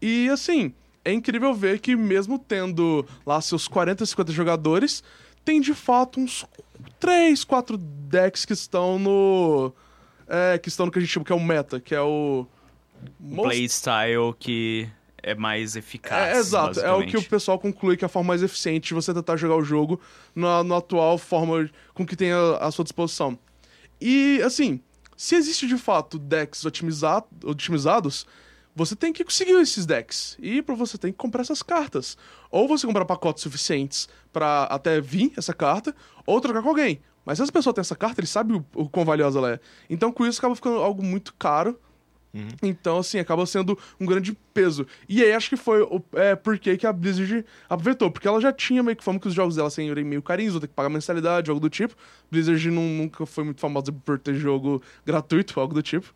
E 0.00 0.28
assim, 0.28 0.74
é 1.04 1.12
incrível 1.12 1.54
ver 1.54 1.78
que 1.78 1.96
mesmo 1.96 2.38
tendo 2.38 3.06
lá 3.24 3.40
seus 3.40 3.66
40, 3.68 4.04
50 4.04 4.32
jogadores, 4.32 5.02
tem 5.44 5.60
de 5.60 5.72
fato 5.72 6.20
uns 6.20 6.44
3, 6.98 7.44
4 7.44 7.76
decks 7.78 8.44
que 8.44 8.52
estão 8.52 8.98
no. 8.98 9.72
É, 10.28 10.58
que 10.58 10.68
estão 10.68 10.86
no 10.86 10.92
que 10.92 10.98
a 10.98 11.00
gente 11.00 11.10
chama 11.10 11.24
que 11.24 11.32
é 11.32 11.36
o 11.36 11.40
meta, 11.40 11.80
que 11.80 11.94
é 11.94 12.00
o. 12.00 12.46
Most... 13.20 13.48
Playstyle 13.48 14.34
que 14.38 14.88
é 15.26 15.34
mais 15.34 15.74
eficaz. 15.74 16.36
É, 16.36 16.38
exato, 16.38 16.78
é 16.78 16.92
o 16.92 17.04
que 17.04 17.16
o 17.16 17.22
pessoal 17.22 17.58
conclui 17.58 17.96
que 17.96 18.04
é 18.04 18.06
a 18.06 18.08
forma 18.08 18.28
mais 18.28 18.44
eficiente 18.44 18.88
de 18.88 18.94
você 18.94 19.12
tentar 19.12 19.36
jogar 19.36 19.56
o 19.56 19.64
jogo 19.64 20.00
na, 20.32 20.62
na 20.62 20.76
atual 20.76 21.18
forma 21.18 21.68
com 21.92 22.06
que 22.06 22.14
tem 22.14 22.30
a, 22.30 22.58
a 22.58 22.70
sua 22.70 22.84
disposição. 22.84 23.36
E, 24.00 24.40
assim, 24.42 24.80
se 25.16 25.34
existe 25.34 25.66
de 25.66 25.76
fato 25.76 26.16
decks 26.16 26.64
otimizado, 26.64 27.26
otimizados, 27.44 28.24
você 28.72 28.94
tem 28.94 29.12
que 29.12 29.24
conseguir 29.24 29.60
esses 29.60 29.84
decks. 29.84 30.36
E 30.38 30.62
para 30.62 30.76
você 30.76 30.96
tem 30.96 31.10
que 31.10 31.18
comprar 31.18 31.42
essas 31.42 31.60
cartas. 31.60 32.16
Ou 32.48 32.68
você 32.68 32.86
comprar 32.86 33.04
pacotes 33.04 33.42
suficientes 33.42 34.08
para 34.32 34.64
até 34.64 35.00
vir 35.00 35.32
essa 35.36 35.52
carta, 35.52 35.92
ou 36.24 36.40
trocar 36.40 36.62
com 36.62 36.68
alguém. 36.68 37.00
Mas 37.24 37.38
se 37.38 37.42
essa 37.42 37.50
pessoa 37.50 37.74
tem 37.74 37.80
essa 37.80 37.96
carta, 37.96 38.20
ele 38.20 38.28
sabe 38.28 38.52
o, 38.52 38.64
o 38.74 38.88
quão 38.88 39.04
valiosa 39.04 39.40
ela 39.40 39.54
é. 39.54 39.60
Então, 39.90 40.12
com 40.12 40.24
isso, 40.24 40.38
acaba 40.38 40.54
ficando 40.54 40.76
algo 40.76 41.02
muito 41.02 41.34
caro 41.34 41.76
Uhum. 42.36 42.48
Então, 42.62 42.98
assim, 42.98 43.18
acaba 43.18 43.46
sendo 43.46 43.78
um 43.98 44.04
grande 44.04 44.36
peso. 44.52 44.86
E 45.08 45.22
aí 45.22 45.32
acho 45.32 45.48
que 45.48 45.56
foi 45.56 45.80
o 45.80 46.02
é, 46.12 46.36
porquê 46.36 46.76
que 46.76 46.86
a 46.86 46.92
Blizzard 46.92 47.44
aproveitou. 47.68 48.10
Porque 48.10 48.28
ela 48.28 48.40
já 48.40 48.52
tinha 48.52 48.82
meio 48.82 48.96
que 48.96 49.02
fama 49.02 49.18
que 49.18 49.26
os 49.26 49.34
jogos 49.34 49.56
dela 49.56 49.70
serem 49.70 50.04
meio 50.04 50.22
carinhos, 50.22 50.52
vou 50.52 50.60
ter 50.60 50.66
que 50.66 50.74
pagar 50.74 50.90
mensalidade, 50.90 51.50
algo 51.50 51.60
do 51.60 51.70
tipo. 51.70 51.94
Blizzard 52.30 52.70
não, 52.70 52.82
nunca 52.82 53.24
foi 53.24 53.44
muito 53.44 53.60
famosa 53.60 53.90
por 53.90 54.18
ter 54.18 54.34
jogo 54.34 54.82
gratuito, 55.04 55.58
algo 55.58 55.72
do 55.72 55.82
tipo. 55.82 56.14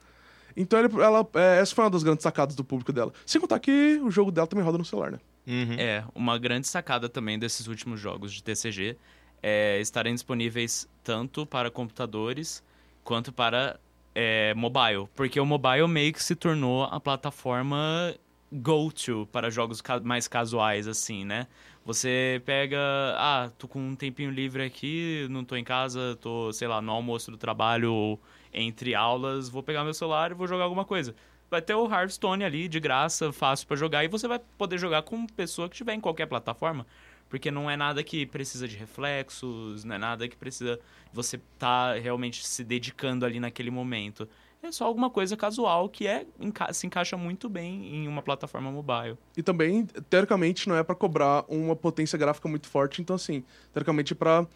Então 0.54 0.78
ele, 0.78 0.88
ela, 1.00 1.26
é, 1.34 1.60
essa 1.60 1.74
foi 1.74 1.84
uma 1.84 1.90
das 1.90 2.02
grandes 2.02 2.22
sacadas 2.22 2.54
do 2.54 2.62
público 2.62 2.92
dela. 2.92 3.12
Sem 3.24 3.40
contar 3.40 3.58
que 3.58 3.98
o 4.02 4.10
jogo 4.10 4.30
dela 4.30 4.46
também 4.46 4.64
roda 4.64 4.76
no 4.76 4.84
celular, 4.84 5.12
né? 5.12 5.18
Uhum. 5.46 5.74
É, 5.78 6.04
uma 6.14 6.38
grande 6.38 6.68
sacada 6.68 7.08
também 7.08 7.38
desses 7.38 7.66
últimos 7.66 7.98
jogos 7.98 8.32
de 8.32 8.42
TCG 8.42 8.96
é 9.42 9.80
estarem 9.80 10.12
disponíveis 10.12 10.86
tanto 11.02 11.46
para 11.46 11.70
computadores 11.70 12.62
quanto 13.02 13.32
para 13.32 13.80
é, 14.14 14.54
mobile, 14.54 15.08
porque 15.14 15.38
o 15.40 15.46
mobile 15.46 15.86
meio 15.88 16.12
que 16.12 16.22
se 16.22 16.34
tornou 16.34 16.84
a 16.84 16.98
plataforma 17.00 18.14
go-to 18.52 19.28
para 19.30 19.50
jogos 19.50 19.82
mais 20.02 20.26
casuais, 20.26 20.88
assim, 20.88 21.24
né? 21.24 21.46
Você 21.84 22.42
pega, 22.44 22.78
ah, 23.16 23.50
tô 23.56 23.66
com 23.66 23.80
um 23.80 23.94
tempinho 23.94 24.30
livre 24.30 24.62
aqui, 24.62 25.26
não 25.30 25.44
tô 25.44 25.56
em 25.56 25.64
casa, 25.64 26.16
tô, 26.20 26.52
sei 26.52 26.68
lá, 26.68 26.80
no 26.82 26.92
almoço 26.92 27.30
do 27.30 27.38
trabalho 27.38 27.92
ou 27.92 28.20
entre 28.52 28.94
aulas, 28.94 29.48
vou 29.48 29.62
pegar 29.62 29.84
meu 29.84 29.94
celular 29.94 30.32
e 30.32 30.34
vou 30.34 30.46
jogar 30.46 30.64
alguma 30.64 30.84
coisa. 30.84 31.14
Vai 31.50 31.62
ter 31.62 31.74
o 31.74 31.90
Hearthstone 31.90 32.44
ali, 32.44 32.68
de 32.68 32.78
graça, 32.78 33.32
fácil 33.32 33.66
para 33.66 33.76
jogar, 33.76 34.04
e 34.04 34.08
você 34.08 34.28
vai 34.28 34.40
poder 34.58 34.78
jogar 34.78 35.02
com 35.02 35.26
pessoa 35.26 35.68
que 35.68 35.74
estiver 35.74 35.94
em 35.94 36.00
qualquer 36.00 36.26
plataforma 36.26 36.86
porque 37.30 37.50
não 37.50 37.70
é 37.70 37.76
nada 37.76 38.02
que 38.02 38.26
precisa 38.26 38.66
de 38.66 38.76
reflexos, 38.76 39.84
não 39.84 39.94
é 39.94 39.98
nada 39.98 40.28
que 40.28 40.36
precisa 40.36 40.78
você 41.12 41.40
tá 41.58 41.94
realmente 41.94 42.46
se 42.46 42.64
dedicando 42.64 43.24
ali 43.24 43.40
naquele 43.40 43.70
momento. 43.70 44.28
É 44.62 44.70
só 44.70 44.84
alguma 44.84 45.08
coisa 45.08 45.36
casual 45.36 45.88
que 45.88 46.06
é 46.06 46.26
se 46.72 46.86
encaixa 46.86 47.16
muito 47.16 47.48
bem 47.48 47.94
em 47.94 48.08
uma 48.08 48.20
plataforma 48.20 48.70
mobile. 48.70 49.16
E 49.34 49.42
também, 49.42 49.86
teoricamente, 50.10 50.68
não 50.68 50.76
é 50.76 50.82
para 50.82 50.94
cobrar 50.94 51.44
uma 51.48 51.74
potência 51.74 52.18
gráfica 52.18 52.46
muito 52.46 52.68
forte, 52.68 53.00
então 53.00 53.16
assim, 53.16 53.42
teoricamente 53.72 54.12
é 54.12 54.16
para 54.16 54.46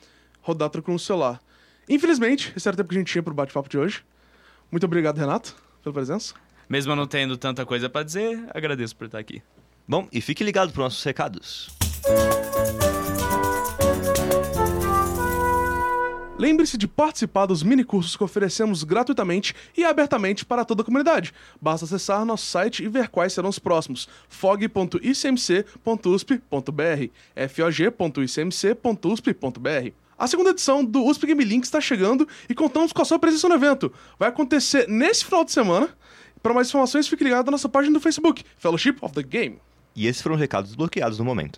rodar 0.43 0.69
tranquilo 0.69 0.95
no 0.95 0.99
celular. 0.99 1.41
Infelizmente, 1.89 2.53
esse 2.55 2.69
era 2.69 2.75
o 2.75 2.77
tempo 2.77 2.91
que 2.91 2.97
a 2.97 2.99
gente 2.99 3.11
tinha 3.11 3.23
pro 3.23 3.33
bate-papo 3.33 3.69
de 3.69 3.79
hoje. 3.79 4.05
Muito 4.71 4.85
obrigado, 4.85 5.17
Renato, 5.17 5.57
pela 5.83 5.93
presença. 5.93 6.35
Mesmo 6.69 6.95
não 6.95 7.07
tendo 7.07 7.37
tanta 7.39 7.65
coisa 7.65 7.89
para 7.89 8.03
dizer, 8.03 8.45
agradeço 8.53 8.97
por 8.97 9.07
estar 9.07 9.19
aqui. 9.19 9.43
Bom, 9.87 10.09
e 10.13 10.21
fique 10.21 10.43
ligado 10.43 10.73
para 10.73 10.85
nossos 10.85 11.03
recados. 11.03 11.71
Lembre-se 16.37 16.77
de 16.77 16.89
participar 16.89 17.47
dos 17.47 17.63
minicursos 17.63 18.17
que 18.17 18.25
oferecemos 18.25 18.83
gratuitamente 18.83 19.55
e 19.77 19.85
abertamente 19.85 20.45
para 20.45 20.65
toda 20.65 20.83
a 20.83 20.85
comunidade. 20.85 21.33
Basta 21.61 21.85
acessar 21.85 22.25
nosso 22.25 22.47
site 22.47 22.83
e 22.83 22.89
ver 22.89 23.07
quais 23.09 23.33
serão 23.33 23.49
os 23.49 23.61
próximos: 23.61 24.09
fog.icmc.usp.br, 24.29 27.11
fog.icmc.usp.br. 27.49 29.93
A 30.17 30.27
segunda 30.27 30.51
edição 30.51 30.85
do 30.85 31.05
USP 31.05 31.27
Game 31.27 31.45
Link 31.45 31.65
está 31.65 31.81
chegando 31.81 32.27
e 32.49 32.55
contamos 32.55 32.93
com 32.93 33.03
a 33.03 33.05
sua 33.05 33.19
presença 33.19 33.49
no 33.49 33.55
evento. 33.55 33.93
Vai 34.19 34.29
acontecer 34.29 34.89
nesse 34.89 35.25
final 35.25 35.45
de 35.45 35.53
semana. 35.53 35.89
Para 36.43 36.53
mais 36.53 36.69
informações, 36.69 37.09
fique 37.09 37.25
ligado 37.25 37.47
na 37.47 37.53
nossa 37.53 37.69
página 37.69 37.95
do 37.95 38.01
Facebook, 38.01 38.45
Fellowship 38.59 38.97
of 39.01 39.15
the 39.15 39.23
Game. 39.23 39.59
E 39.97 40.07
esses 40.07 40.21
foram 40.21 40.35
os 40.35 40.41
recados 40.41 40.75
bloqueados 40.75 41.19
no 41.19 41.25
momento 41.25 41.57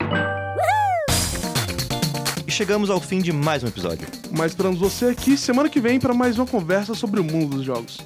chegamos 2.56 2.88
ao 2.88 2.98
fim 2.98 3.20
de 3.20 3.34
mais 3.34 3.62
um 3.62 3.66
episódio. 3.66 4.08
Mas 4.30 4.52
esperamos 4.52 4.80
você 4.80 5.04
aqui 5.06 5.36
semana 5.36 5.68
que 5.68 5.78
vem 5.78 6.00
para 6.00 6.14
mais 6.14 6.38
uma 6.38 6.46
conversa 6.46 6.94
sobre 6.94 7.20
o 7.20 7.24
mundo 7.24 7.56
dos 7.56 7.66
jogos. 7.66 7.98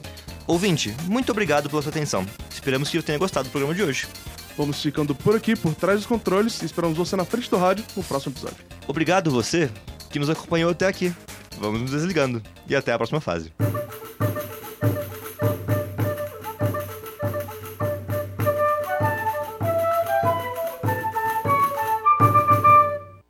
Ouvinte, 0.44 0.92
muito 1.04 1.30
obrigado 1.30 1.70
pela 1.70 1.80
sua 1.80 1.90
atenção. 1.90 2.26
Esperamos 2.52 2.90
que 2.90 2.98
eu 2.98 3.02
tenha 3.02 3.16
gostado 3.16 3.48
do 3.48 3.52
programa 3.52 3.72
de 3.76 3.84
hoje. 3.84 4.08
Vamos 4.56 4.82
ficando 4.82 5.14
por 5.14 5.36
aqui, 5.36 5.54
por 5.54 5.72
trás 5.76 6.00
dos 6.00 6.06
controles, 6.06 6.60
e 6.62 6.64
esperamos 6.64 6.98
você 6.98 7.14
na 7.14 7.24
frente 7.24 7.48
do 7.48 7.56
rádio 7.56 7.84
no 7.94 8.02
próximo 8.02 8.32
episódio. 8.32 8.58
Obrigado 8.88 9.30
você 9.30 9.70
que 10.10 10.18
nos 10.18 10.28
acompanhou 10.28 10.72
até 10.72 10.88
aqui. 10.88 11.14
Vamos 11.56 11.82
nos 11.82 11.92
desligando 11.92 12.42
e 12.68 12.74
até 12.74 12.92
a 12.92 12.98
próxima 12.98 13.20
fase. 13.20 13.52